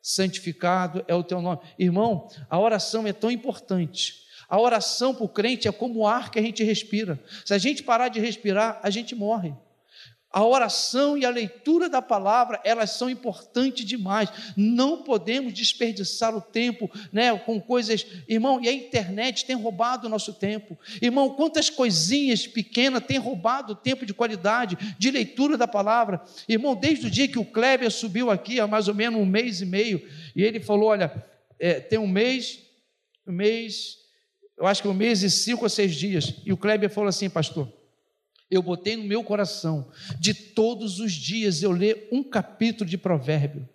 santificado 0.00 1.04
é 1.06 1.14
o 1.14 1.22
teu 1.22 1.42
nome. 1.42 1.60
Irmão, 1.78 2.28
a 2.48 2.58
oração 2.58 3.06
é 3.06 3.12
tão 3.12 3.30
importante. 3.30 4.22
A 4.48 4.60
oração 4.60 5.14
para 5.14 5.24
o 5.24 5.28
crente 5.28 5.66
é 5.66 5.72
como 5.72 6.00
o 6.00 6.06
ar 6.06 6.30
que 6.30 6.38
a 6.38 6.42
gente 6.42 6.62
respira. 6.62 7.18
Se 7.44 7.54
a 7.54 7.58
gente 7.58 7.82
parar 7.82 8.08
de 8.08 8.20
respirar, 8.20 8.80
a 8.82 8.90
gente 8.90 9.14
morre. 9.14 9.54
A 10.32 10.42
oração 10.42 11.18
e 11.18 11.26
a 11.26 11.30
leitura 11.30 11.90
da 11.90 12.00
palavra, 12.00 12.58
elas 12.64 12.92
são 12.92 13.10
importantes 13.10 13.84
demais. 13.84 14.30
Não 14.56 15.02
podemos 15.02 15.52
desperdiçar 15.52 16.34
o 16.34 16.40
tempo, 16.40 16.90
né, 17.12 17.36
com 17.38 17.60
coisas, 17.60 18.06
irmão, 18.26 18.58
e 18.62 18.66
a 18.66 18.72
internet 18.72 19.44
tem 19.44 19.54
roubado 19.54 20.06
o 20.06 20.10
nosso 20.10 20.32
tempo. 20.32 20.78
Irmão, 21.02 21.30
quantas 21.30 21.68
coisinhas 21.68 22.46
pequenas 22.46 23.04
tem 23.04 23.18
roubado 23.18 23.74
o 23.74 23.76
tempo 23.76 24.06
de 24.06 24.14
qualidade 24.14 24.78
de 24.98 25.10
leitura 25.10 25.58
da 25.58 25.68
palavra. 25.68 26.22
Irmão, 26.48 26.74
desde 26.74 27.08
o 27.08 27.10
dia 27.10 27.28
que 27.28 27.38
o 27.38 27.44
Kleber 27.44 27.90
subiu 27.90 28.30
aqui, 28.30 28.58
há 28.58 28.66
mais 28.66 28.88
ou 28.88 28.94
menos 28.94 29.20
um 29.20 29.26
mês 29.26 29.60
e 29.60 29.66
meio, 29.66 30.00
e 30.34 30.42
ele 30.42 30.60
falou: 30.60 30.88
olha, 30.88 31.12
é, 31.58 31.74
tem 31.74 31.98
um 31.98 32.08
mês, 32.08 32.58
um 33.26 33.32
mês, 33.32 33.98
eu 34.56 34.66
acho 34.66 34.80
que 34.80 34.88
um 34.88 34.94
mês 34.94 35.22
e 35.22 35.30
cinco 35.30 35.64
ou 35.64 35.68
seis 35.68 35.94
dias. 35.94 36.36
E 36.46 36.54
o 36.54 36.56
Kleber 36.56 36.88
falou 36.88 37.08
assim, 37.08 37.28
pastor 37.28 37.81
eu 38.52 38.62
botei 38.62 38.96
no 38.96 39.04
meu 39.04 39.24
coração 39.24 39.90
de 40.20 40.34
todos 40.34 41.00
os 41.00 41.12
dias 41.12 41.62
eu 41.62 41.70
ler 41.72 42.06
um 42.12 42.22
capítulo 42.22 42.88
de 42.88 42.98
provérbio. 42.98 43.66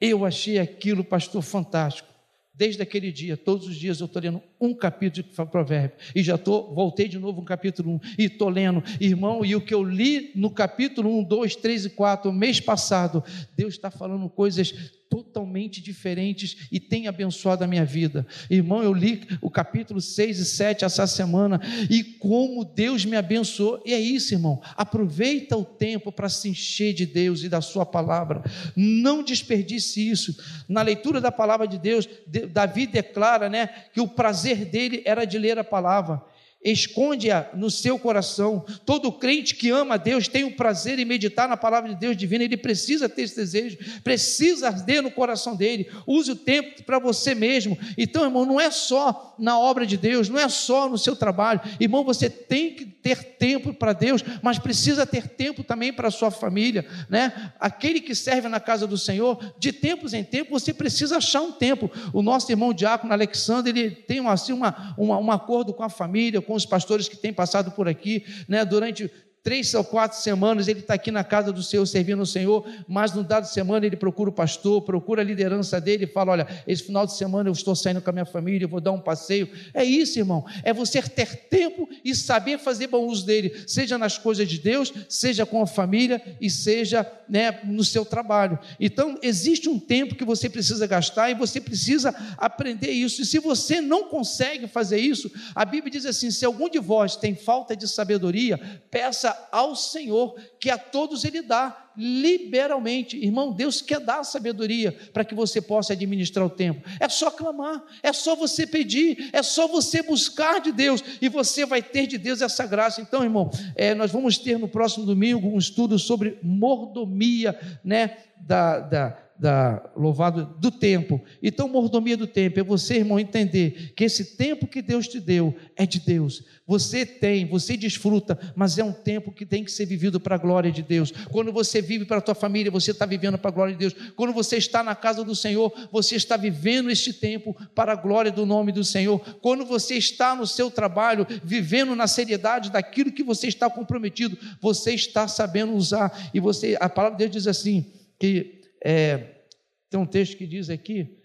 Eu 0.00 0.24
achei 0.24 0.58
aquilo, 0.58 1.04
pastor, 1.04 1.42
fantástico. 1.42 2.08
Desde 2.54 2.80
aquele 2.80 3.12
dia, 3.12 3.36
todos 3.36 3.68
os 3.68 3.76
dias 3.76 4.00
eu 4.00 4.06
estou 4.06 4.22
lendo 4.22 4.42
um 4.62 4.72
capítulo 4.72 5.26
de 5.26 5.50
provérbio. 5.50 5.96
E 6.14 6.22
já 6.22 6.36
estou, 6.36 6.72
voltei 6.72 7.08
de 7.08 7.18
novo 7.18 7.40
no 7.40 7.46
capítulo 7.46 7.94
1 7.96 8.00
e 8.16 8.24
estou 8.26 8.48
lendo. 8.48 8.82
Irmão, 9.00 9.44
e 9.44 9.56
o 9.56 9.60
que 9.60 9.74
eu 9.74 9.82
li 9.82 10.30
no 10.36 10.50
capítulo 10.50 11.18
1, 11.18 11.24
2, 11.24 11.56
3 11.56 11.84
e 11.86 11.90
4, 11.90 12.32
mês 12.32 12.60
passado, 12.60 13.24
Deus 13.56 13.74
está 13.74 13.90
falando 13.90 14.28
coisas 14.28 14.72
totalmente 15.12 15.82
diferentes 15.82 16.68
e 16.72 16.80
tem 16.80 17.06
abençoado 17.06 17.62
a 17.62 17.66
minha 17.66 17.84
vida. 17.84 18.26
Irmão, 18.48 18.82
eu 18.82 18.94
li 18.94 19.20
o 19.42 19.50
capítulo 19.50 20.00
6 20.00 20.38
e 20.38 20.44
7 20.46 20.86
essa 20.86 21.06
semana 21.06 21.60
e 21.90 22.02
como 22.02 22.64
Deus 22.64 23.04
me 23.04 23.14
abençoou. 23.14 23.82
E 23.84 23.92
é 23.92 24.00
isso, 24.00 24.32
irmão. 24.32 24.62
Aproveita 24.74 25.54
o 25.54 25.66
tempo 25.66 26.10
para 26.10 26.30
se 26.30 26.48
encher 26.48 26.94
de 26.94 27.04
Deus 27.04 27.42
e 27.42 27.50
da 27.50 27.60
sua 27.60 27.84
palavra. 27.84 28.42
Não 28.74 29.22
desperdice 29.22 30.08
isso. 30.08 30.34
Na 30.66 30.80
leitura 30.80 31.20
da 31.20 31.30
palavra 31.30 31.68
de 31.68 31.76
Deus, 31.76 32.08
Davi 32.50 32.86
declara, 32.86 33.50
né, 33.50 33.66
que 33.92 34.00
o 34.00 34.08
prazer 34.08 34.51
dele 34.54 35.02
era 35.04 35.24
de 35.24 35.38
ler 35.38 35.58
a 35.58 35.64
palavra 35.64 36.22
esconde-a 36.64 37.48
no 37.54 37.70
seu 37.70 37.98
coração. 37.98 38.64
Todo 38.86 39.12
crente 39.12 39.54
que 39.54 39.70
ama 39.70 39.94
a 39.94 39.98
Deus 39.98 40.28
tem 40.28 40.44
o 40.44 40.56
prazer 40.56 40.98
em 40.98 41.04
meditar 41.04 41.48
na 41.48 41.56
palavra 41.56 41.90
de 41.90 41.96
Deus 41.96 42.16
divina, 42.16 42.44
ele 42.44 42.56
precisa 42.56 43.08
ter 43.08 43.22
esse 43.22 43.36
desejo, 43.36 43.78
precisa 44.04 44.68
arder 44.68 45.02
no 45.02 45.10
coração 45.10 45.56
dele. 45.56 45.90
Use 46.06 46.30
o 46.30 46.36
tempo 46.36 46.82
para 46.84 46.98
você 46.98 47.34
mesmo. 47.34 47.76
Então, 47.98 48.24
irmão, 48.24 48.44
não 48.44 48.60
é 48.60 48.70
só 48.70 49.34
na 49.38 49.58
obra 49.58 49.84
de 49.84 49.96
Deus, 49.96 50.28
não 50.28 50.38
é 50.38 50.48
só 50.48 50.88
no 50.88 50.98
seu 50.98 51.16
trabalho. 51.16 51.60
Irmão, 51.80 52.04
você 52.04 52.30
tem 52.30 52.74
que 52.74 52.84
ter 52.84 53.24
tempo 53.24 53.74
para 53.74 53.92
Deus, 53.92 54.22
mas 54.40 54.58
precisa 54.58 55.04
ter 55.04 55.28
tempo 55.28 55.64
também 55.64 55.92
para 55.92 56.08
a 56.08 56.12
sua 56.12 56.30
família, 56.30 56.86
né? 57.08 57.52
Aquele 57.58 58.00
que 58.00 58.14
serve 58.14 58.48
na 58.48 58.60
casa 58.60 58.86
do 58.86 58.96
Senhor, 58.96 59.54
de 59.58 59.72
tempos 59.72 60.14
em 60.14 60.22
tempos, 60.22 60.62
você 60.62 60.72
precisa 60.72 61.16
achar 61.16 61.40
um 61.40 61.52
tempo. 61.52 61.90
O 62.12 62.22
nosso 62.22 62.50
irmão 62.52 62.72
diácono 62.72 63.12
Alexandre, 63.12 63.70
ele 63.70 63.90
tem 63.90 64.24
assim 64.28 64.52
uma, 64.52 64.94
uma, 64.96 65.18
um 65.18 65.30
acordo 65.32 65.74
com 65.74 65.82
a 65.82 65.88
família, 65.88 66.40
com 66.40 66.51
com 66.52 66.56
os 66.56 66.66
pastores 66.66 67.08
que 67.08 67.16
têm 67.16 67.32
passado 67.32 67.70
por 67.70 67.88
aqui, 67.88 68.26
né, 68.46 68.62
durante 68.62 69.10
três 69.42 69.74
ou 69.74 69.82
quatro 69.82 70.18
semanas 70.18 70.68
ele 70.68 70.80
está 70.80 70.94
aqui 70.94 71.10
na 71.10 71.24
casa 71.24 71.52
do 71.52 71.62
Senhor 71.62 71.84
servindo 71.86 72.22
o 72.22 72.26
Senhor, 72.26 72.64
mas 72.86 73.12
no 73.12 73.24
dado 73.24 73.44
semana 73.44 73.84
ele 73.84 73.96
procura 73.96 74.30
o 74.30 74.32
pastor, 74.32 74.82
procura 74.82 75.20
a 75.22 75.24
liderança 75.24 75.80
dele 75.80 76.04
e 76.04 76.06
fala: 76.06 76.32
Olha, 76.32 76.46
esse 76.66 76.84
final 76.84 77.06
de 77.06 77.14
semana 77.14 77.48
eu 77.48 77.52
estou 77.52 77.74
saindo 77.74 78.00
com 78.00 78.10
a 78.10 78.12
minha 78.12 78.24
família, 78.24 78.64
eu 78.64 78.68
vou 78.68 78.80
dar 78.80 78.92
um 78.92 79.00
passeio. 79.00 79.48
É 79.74 79.84
isso, 79.84 80.18
irmão, 80.18 80.44
é 80.62 80.72
você 80.72 81.02
ter 81.02 81.48
tempo 81.48 81.88
e 82.04 82.14
saber 82.14 82.58
fazer 82.58 82.86
bom 82.86 83.06
uso 83.06 83.26
dele, 83.26 83.52
seja 83.66 83.98
nas 83.98 84.16
coisas 84.16 84.48
de 84.48 84.58
Deus, 84.58 84.92
seja 85.08 85.44
com 85.44 85.60
a 85.60 85.66
família 85.66 86.22
e 86.40 86.48
seja 86.48 87.06
né, 87.28 87.60
no 87.64 87.82
seu 87.82 88.04
trabalho. 88.04 88.58
Então, 88.78 89.18
existe 89.22 89.68
um 89.68 89.78
tempo 89.78 90.14
que 90.14 90.24
você 90.24 90.48
precisa 90.48 90.86
gastar 90.86 91.30
e 91.30 91.34
você 91.34 91.60
precisa 91.60 92.14
aprender 92.36 92.90
isso. 92.90 93.22
E 93.22 93.26
se 93.26 93.38
você 93.38 93.80
não 93.80 94.04
consegue 94.04 94.68
fazer 94.68 94.98
isso, 94.98 95.30
a 95.54 95.64
Bíblia 95.64 95.90
diz 95.90 96.06
assim: 96.06 96.30
se 96.30 96.44
algum 96.44 96.68
de 96.68 96.78
vós 96.78 97.16
tem 97.16 97.34
falta 97.34 97.74
de 97.76 97.88
sabedoria, 97.88 98.58
peça 98.90 99.31
ao 99.50 99.74
Senhor, 99.74 100.34
que 100.60 100.70
a 100.70 100.78
todos 100.78 101.24
Ele 101.24 101.42
dá 101.42 101.90
liberalmente. 101.96 103.16
Irmão, 103.16 103.52
Deus 103.52 103.82
quer 103.82 104.00
dar 104.00 104.24
sabedoria 104.24 104.92
para 105.12 105.24
que 105.24 105.34
você 105.34 105.60
possa 105.60 105.92
administrar 105.92 106.44
o 106.44 106.50
tempo. 106.50 106.88
É 106.98 107.08
só 107.08 107.30
clamar, 107.30 107.82
é 108.02 108.12
só 108.12 108.34
você 108.34 108.66
pedir, 108.66 109.30
é 109.32 109.42
só 109.42 109.66
você 109.66 110.02
buscar 110.02 110.60
de 110.60 110.72
Deus 110.72 111.02
e 111.20 111.28
você 111.28 111.66
vai 111.66 111.82
ter 111.82 112.06
de 112.06 112.18
Deus 112.18 112.40
essa 112.40 112.66
graça. 112.66 113.00
Então, 113.00 113.22
irmão, 113.22 113.50
é, 113.74 113.94
nós 113.94 114.10
vamos 114.10 114.38
ter 114.38 114.58
no 114.58 114.68
próximo 114.68 115.04
domingo 115.04 115.48
um 115.48 115.58
estudo 115.58 115.98
sobre 115.98 116.38
mordomia, 116.42 117.58
né? 117.84 118.16
Da, 118.44 118.80
da, 118.80 119.18
da, 119.42 119.90
louvado 119.96 120.54
do 120.60 120.70
tempo. 120.70 121.20
Então, 121.42 121.66
mordomia 121.66 122.16
do 122.16 122.28
tempo 122.28 122.60
é 122.60 122.62
você, 122.62 122.98
irmão, 122.98 123.18
entender 123.18 123.92
que 123.96 124.04
esse 124.04 124.36
tempo 124.36 124.68
que 124.68 124.80
Deus 124.80 125.08
te 125.08 125.18
deu 125.18 125.52
é 125.76 125.84
de 125.84 125.98
Deus. 125.98 126.44
Você 126.64 127.04
tem, 127.04 127.44
você 127.44 127.76
desfruta, 127.76 128.38
mas 128.54 128.78
é 128.78 128.84
um 128.84 128.92
tempo 128.92 129.32
que 129.32 129.44
tem 129.44 129.64
que 129.64 129.72
ser 129.72 129.84
vivido 129.84 130.20
para 130.20 130.36
a 130.36 130.38
glória 130.38 130.70
de 130.70 130.80
Deus. 130.80 131.10
Quando 131.32 131.52
você 131.52 131.82
vive 131.82 132.04
para 132.04 132.18
a 132.18 132.20
tua 132.20 132.36
família, 132.36 132.70
você 132.70 132.92
está 132.92 133.04
vivendo 133.04 133.36
para 133.36 133.50
a 133.50 133.52
glória 133.52 133.72
de 133.72 133.80
Deus. 133.80 134.12
Quando 134.14 134.32
você 134.32 134.58
está 134.58 134.80
na 134.80 134.94
casa 134.94 135.24
do 135.24 135.34
Senhor, 135.34 135.72
você 135.90 136.14
está 136.14 136.36
vivendo 136.36 136.88
este 136.88 137.12
tempo 137.12 137.52
para 137.74 137.94
a 137.94 137.96
glória 137.96 138.30
do 138.30 138.46
nome 138.46 138.70
do 138.70 138.84
Senhor. 138.84 139.18
Quando 139.40 139.66
você 139.66 139.96
está 139.96 140.36
no 140.36 140.46
seu 140.46 140.70
trabalho, 140.70 141.26
vivendo 141.42 141.96
na 141.96 142.06
seriedade 142.06 142.70
daquilo 142.70 143.10
que 143.10 143.24
você 143.24 143.48
está 143.48 143.68
comprometido, 143.68 144.38
você 144.60 144.94
está 144.94 145.26
sabendo 145.26 145.74
usar. 145.74 146.30
E 146.32 146.38
você, 146.38 146.78
a 146.80 146.88
palavra 146.88 147.18
de 147.18 147.24
Deus 147.24 147.32
diz 147.32 147.46
assim 147.48 147.90
que 148.20 148.61
é, 148.84 149.44
tem 149.88 150.00
um 150.00 150.06
texto 150.06 150.36
que 150.36 150.46
diz 150.46 150.68
aqui, 150.68 151.18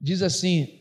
diz 0.00 0.22
assim, 0.22 0.80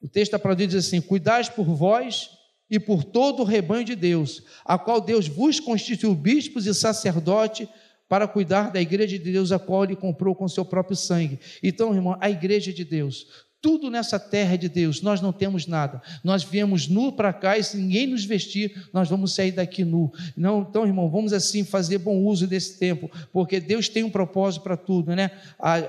o 0.00 0.08
texto 0.08 0.32
da 0.32 0.38
Prodígio 0.38 0.78
diz 0.78 0.86
assim, 0.86 1.00
cuidais 1.00 1.48
por 1.48 1.64
vós 1.64 2.30
e 2.70 2.78
por 2.78 3.02
todo 3.02 3.40
o 3.40 3.44
rebanho 3.44 3.84
de 3.84 3.96
Deus, 3.96 4.42
a 4.64 4.78
qual 4.78 5.00
Deus 5.00 5.26
vos 5.26 5.58
constituiu 5.58 6.14
bispos 6.14 6.66
e 6.66 6.74
sacerdote 6.74 7.68
para 8.08 8.28
cuidar 8.28 8.70
da 8.70 8.80
igreja 8.80 9.18
de 9.18 9.32
Deus, 9.32 9.52
a 9.52 9.58
qual 9.58 9.84
ele 9.84 9.96
comprou 9.96 10.34
com 10.34 10.48
seu 10.48 10.64
próprio 10.64 10.96
sangue. 10.96 11.38
Então, 11.62 11.94
irmão, 11.94 12.16
a 12.20 12.30
igreja 12.30 12.72
de 12.72 12.84
Deus, 12.84 13.48
tudo 13.62 13.90
nessa 13.90 14.18
terra 14.18 14.54
é 14.54 14.56
de 14.56 14.68
Deus, 14.68 15.02
nós 15.02 15.20
não 15.20 15.32
temos 15.32 15.66
nada. 15.66 16.00
Nós 16.24 16.42
viemos 16.42 16.88
nu 16.88 17.12
para 17.12 17.32
cá 17.32 17.58
e 17.58 17.62
se 17.62 17.76
ninguém 17.76 18.06
nos 18.06 18.24
vestir, 18.24 18.88
nós 18.92 19.08
vamos 19.08 19.34
sair 19.34 19.52
daqui 19.52 19.84
nu. 19.84 20.10
Não, 20.36 20.62
então, 20.68 20.86
irmão, 20.86 21.10
vamos 21.10 21.32
assim 21.32 21.62
fazer 21.62 21.98
bom 21.98 22.24
uso 22.24 22.46
desse 22.46 22.78
tempo, 22.78 23.10
porque 23.32 23.60
Deus 23.60 23.88
tem 23.88 24.02
um 24.02 24.10
propósito 24.10 24.62
para 24.62 24.76
tudo, 24.76 25.14
né? 25.14 25.30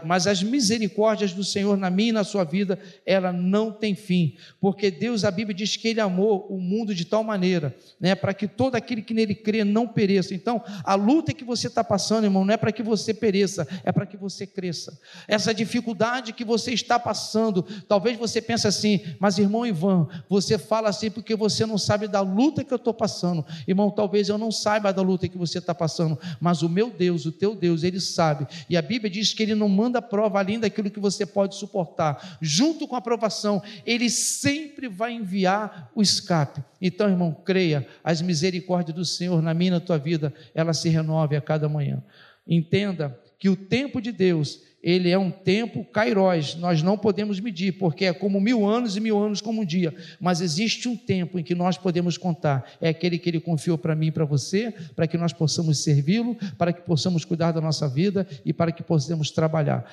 Mas 0.03 0.27
as 0.27 0.43
misericórdias 0.43 1.33
do 1.33 1.43
Senhor 1.43 1.77
na 1.77 1.89
minha 1.89 2.09
e 2.09 2.13
na 2.13 2.23
sua 2.23 2.43
vida, 2.43 2.77
ela 3.05 3.31
não 3.31 3.71
tem 3.71 3.95
fim, 3.95 4.35
porque 4.59 4.91
Deus, 4.91 5.23
a 5.23 5.31
Bíblia 5.31 5.55
diz 5.55 5.77
que 5.77 5.87
ele 5.87 6.01
amou 6.01 6.47
o 6.49 6.59
mundo 6.59 6.93
de 6.93 7.05
tal 7.05 7.23
maneira, 7.23 7.75
né, 7.99 8.15
para 8.15 8.33
que 8.33 8.47
todo 8.47 8.75
aquele 8.75 9.01
que 9.01 9.13
nele 9.13 9.33
crê 9.33 9.63
não 9.63 9.87
pereça. 9.87 10.33
Então, 10.33 10.61
a 10.83 10.95
luta 10.95 11.33
que 11.33 11.43
você 11.43 11.67
está 11.67 11.83
passando, 11.83 12.25
irmão, 12.25 12.43
não 12.43 12.53
é 12.53 12.57
para 12.57 12.71
que 12.71 12.83
você 12.83 13.13
pereça, 13.13 13.67
é 13.83 13.91
para 13.91 14.05
que 14.05 14.17
você 14.17 14.45
cresça. 14.45 14.99
Essa 15.27 15.53
dificuldade 15.53 16.33
que 16.33 16.43
você 16.43 16.73
está 16.73 16.99
passando, 16.99 17.60
Talvez 17.87 18.17
você 18.17 18.41
pense 18.41 18.67
assim, 18.67 19.01
mas 19.19 19.37
irmão 19.37 19.65
Ivan, 19.65 20.07
você 20.29 20.57
fala 20.57 20.89
assim 20.89 21.09
porque 21.09 21.35
você 21.35 21.65
não 21.65 21.77
sabe 21.77 22.07
da 22.07 22.21
luta 22.21 22.63
que 22.63 22.73
eu 22.73 22.77
estou 22.77 22.93
passando. 22.93 23.45
Irmão, 23.67 23.89
talvez 23.89 24.29
eu 24.29 24.37
não 24.37 24.51
saiba 24.51 24.93
da 24.93 25.01
luta 25.01 25.27
que 25.27 25.37
você 25.37 25.57
está 25.57 25.73
passando, 25.73 26.17
mas 26.39 26.61
o 26.61 26.69
meu 26.69 26.89
Deus, 26.89 27.25
o 27.25 27.31
teu 27.31 27.55
Deus, 27.55 27.83
ele 27.83 27.99
sabe. 27.99 28.47
E 28.69 28.77
a 28.77 28.81
Bíblia 28.81 29.09
diz 29.09 29.33
que 29.33 29.43
ele 29.43 29.55
não 29.55 29.69
manda 29.69 30.01
prova 30.01 30.39
além 30.39 30.59
daquilo 30.59 30.91
que 30.91 30.99
você 30.99 31.25
pode 31.25 31.55
suportar. 31.55 32.37
Junto 32.41 32.87
com 32.87 32.95
a 32.95 32.99
aprovação, 32.99 33.61
ele 33.85 34.09
sempre 34.09 34.87
vai 34.87 35.13
enviar 35.13 35.91
o 35.95 36.01
escape. 36.01 36.63
Então, 36.81 37.09
irmão, 37.09 37.31
creia, 37.31 37.87
as 38.03 38.21
misericórdias 38.21 38.95
do 38.95 39.05
Senhor 39.05 39.41
na 39.41 39.53
minha 39.53 39.69
e 39.69 39.71
na 39.71 39.79
tua 39.79 39.97
vida, 39.97 40.33
ela 40.53 40.73
se 40.73 40.89
renove 40.89 41.35
a 41.35 41.41
cada 41.41 41.69
manhã. 41.69 42.03
Entenda 42.47 43.19
que 43.37 43.49
o 43.49 43.55
tempo 43.55 44.01
de 44.01 44.11
Deus 44.11 44.61
ele 44.81 45.09
é 45.09 45.17
um 45.17 45.29
tempo 45.29 45.85
kairós, 45.85 46.55
nós 46.55 46.81
não 46.81 46.97
podemos 46.97 47.39
medir, 47.39 47.73
porque 47.73 48.05
é 48.05 48.13
como 48.13 48.41
mil 48.41 48.67
anos 48.67 48.95
e 48.97 48.99
mil 48.99 49.17
anos 49.21 49.39
como 49.39 49.61
um 49.61 49.65
dia, 49.65 49.93
mas 50.19 50.41
existe 50.41 50.87
um 50.87 50.97
tempo 50.97 51.37
em 51.37 51.43
que 51.43 51.53
nós 51.53 51.77
podemos 51.77 52.17
contar, 52.17 52.65
é 52.81 52.89
aquele 52.89 53.19
que 53.19 53.29
ele 53.29 53.39
confiou 53.39 53.77
para 53.77 53.95
mim 53.95 54.07
e 54.07 54.11
para 54.11 54.25
você, 54.25 54.73
para 54.95 55.07
que 55.07 55.17
nós 55.17 55.33
possamos 55.33 55.83
servi-lo, 55.83 56.35
para 56.57 56.73
que 56.73 56.81
possamos 56.81 57.23
cuidar 57.23 57.51
da 57.51 57.61
nossa 57.61 57.87
vida 57.87 58.27
e 58.43 58.51
para 58.51 58.71
que 58.71 58.81
possamos 58.81 59.29
trabalhar. 59.29 59.85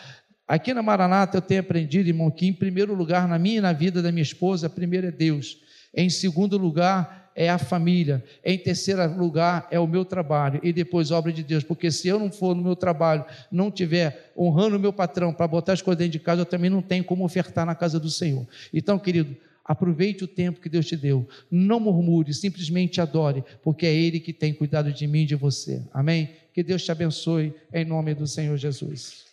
Aqui 0.46 0.72
na 0.72 0.82
Maranata 0.82 1.36
eu 1.36 1.42
tenho 1.42 1.60
aprendido, 1.60 2.08
irmão, 2.08 2.30
que 2.30 2.46
em 2.46 2.54
primeiro 2.54 2.94
lugar, 2.94 3.28
na 3.28 3.38
minha 3.38 3.58
e 3.58 3.60
na 3.60 3.74
vida 3.74 4.00
da 4.00 4.10
minha 4.10 4.22
esposa, 4.22 4.70
primeiro 4.70 5.06
é 5.06 5.10
Deus, 5.10 5.58
em 5.94 6.08
segundo 6.08 6.56
lugar 6.56 7.27
é 7.38 7.48
a 7.48 7.56
família. 7.56 8.24
Em 8.44 8.58
terceiro 8.58 9.16
lugar 9.16 9.68
é 9.70 9.78
o 9.78 9.86
meu 9.86 10.04
trabalho 10.04 10.58
e 10.60 10.72
depois 10.72 11.12
obra 11.12 11.32
de 11.32 11.44
Deus, 11.44 11.62
porque 11.62 11.88
se 11.88 12.08
eu 12.08 12.18
não 12.18 12.32
for 12.32 12.52
no 12.52 12.64
meu 12.64 12.74
trabalho, 12.74 13.24
não 13.48 13.70
tiver 13.70 14.32
honrando 14.36 14.76
o 14.76 14.80
meu 14.80 14.92
patrão 14.92 15.32
para 15.32 15.46
botar 15.46 15.74
as 15.74 15.80
coisas 15.80 15.98
dentro 15.98 16.18
de 16.18 16.18
casa, 16.18 16.40
eu 16.40 16.46
também 16.46 16.68
não 16.68 16.82
tenho 16.82 17.04
como 17.04 17.24
ofertar 17.24 17.64
na 17.64 17.76
casa 17.76 18.00
do 18.00 18.10
Senhor. 18.10 18.44
Então, 18.74 18.98
querido, 18.98 19.36
aproveite 19.64 20.24
o 20.24 20.26
tempo 20.26 20.60
que 20.60 20.68
Deus 20.68 20.84
te 20.84 20.96
deu. 20.96 21.28
Não 21.48 21.78
murmure, 21.78 22.34
simplesmente 22.34 23.00
adore, 23.00 23.44
porque 23.62 23.86
é 23.86 23.94
Ele 23.94 24.18
que 24.18 24.32
tem 24.32 24.52
cuidado 24.52 24.92
de 24.92 25.06
mim 25.06 25.22
e 25.22 25.26
de 25.26 25.36
você. 25.36 25.80
Amém? 25.94 26.30
Que 26.52 26.64
Deus 26.64 26.82
te 26.82 26.90
abençoe 26.90 27.54
em 27.72 27.84
nome 27.84 28.14
do 28.14 28.26
Senhor 28.26 28.56
Jesus. 28.56 29.27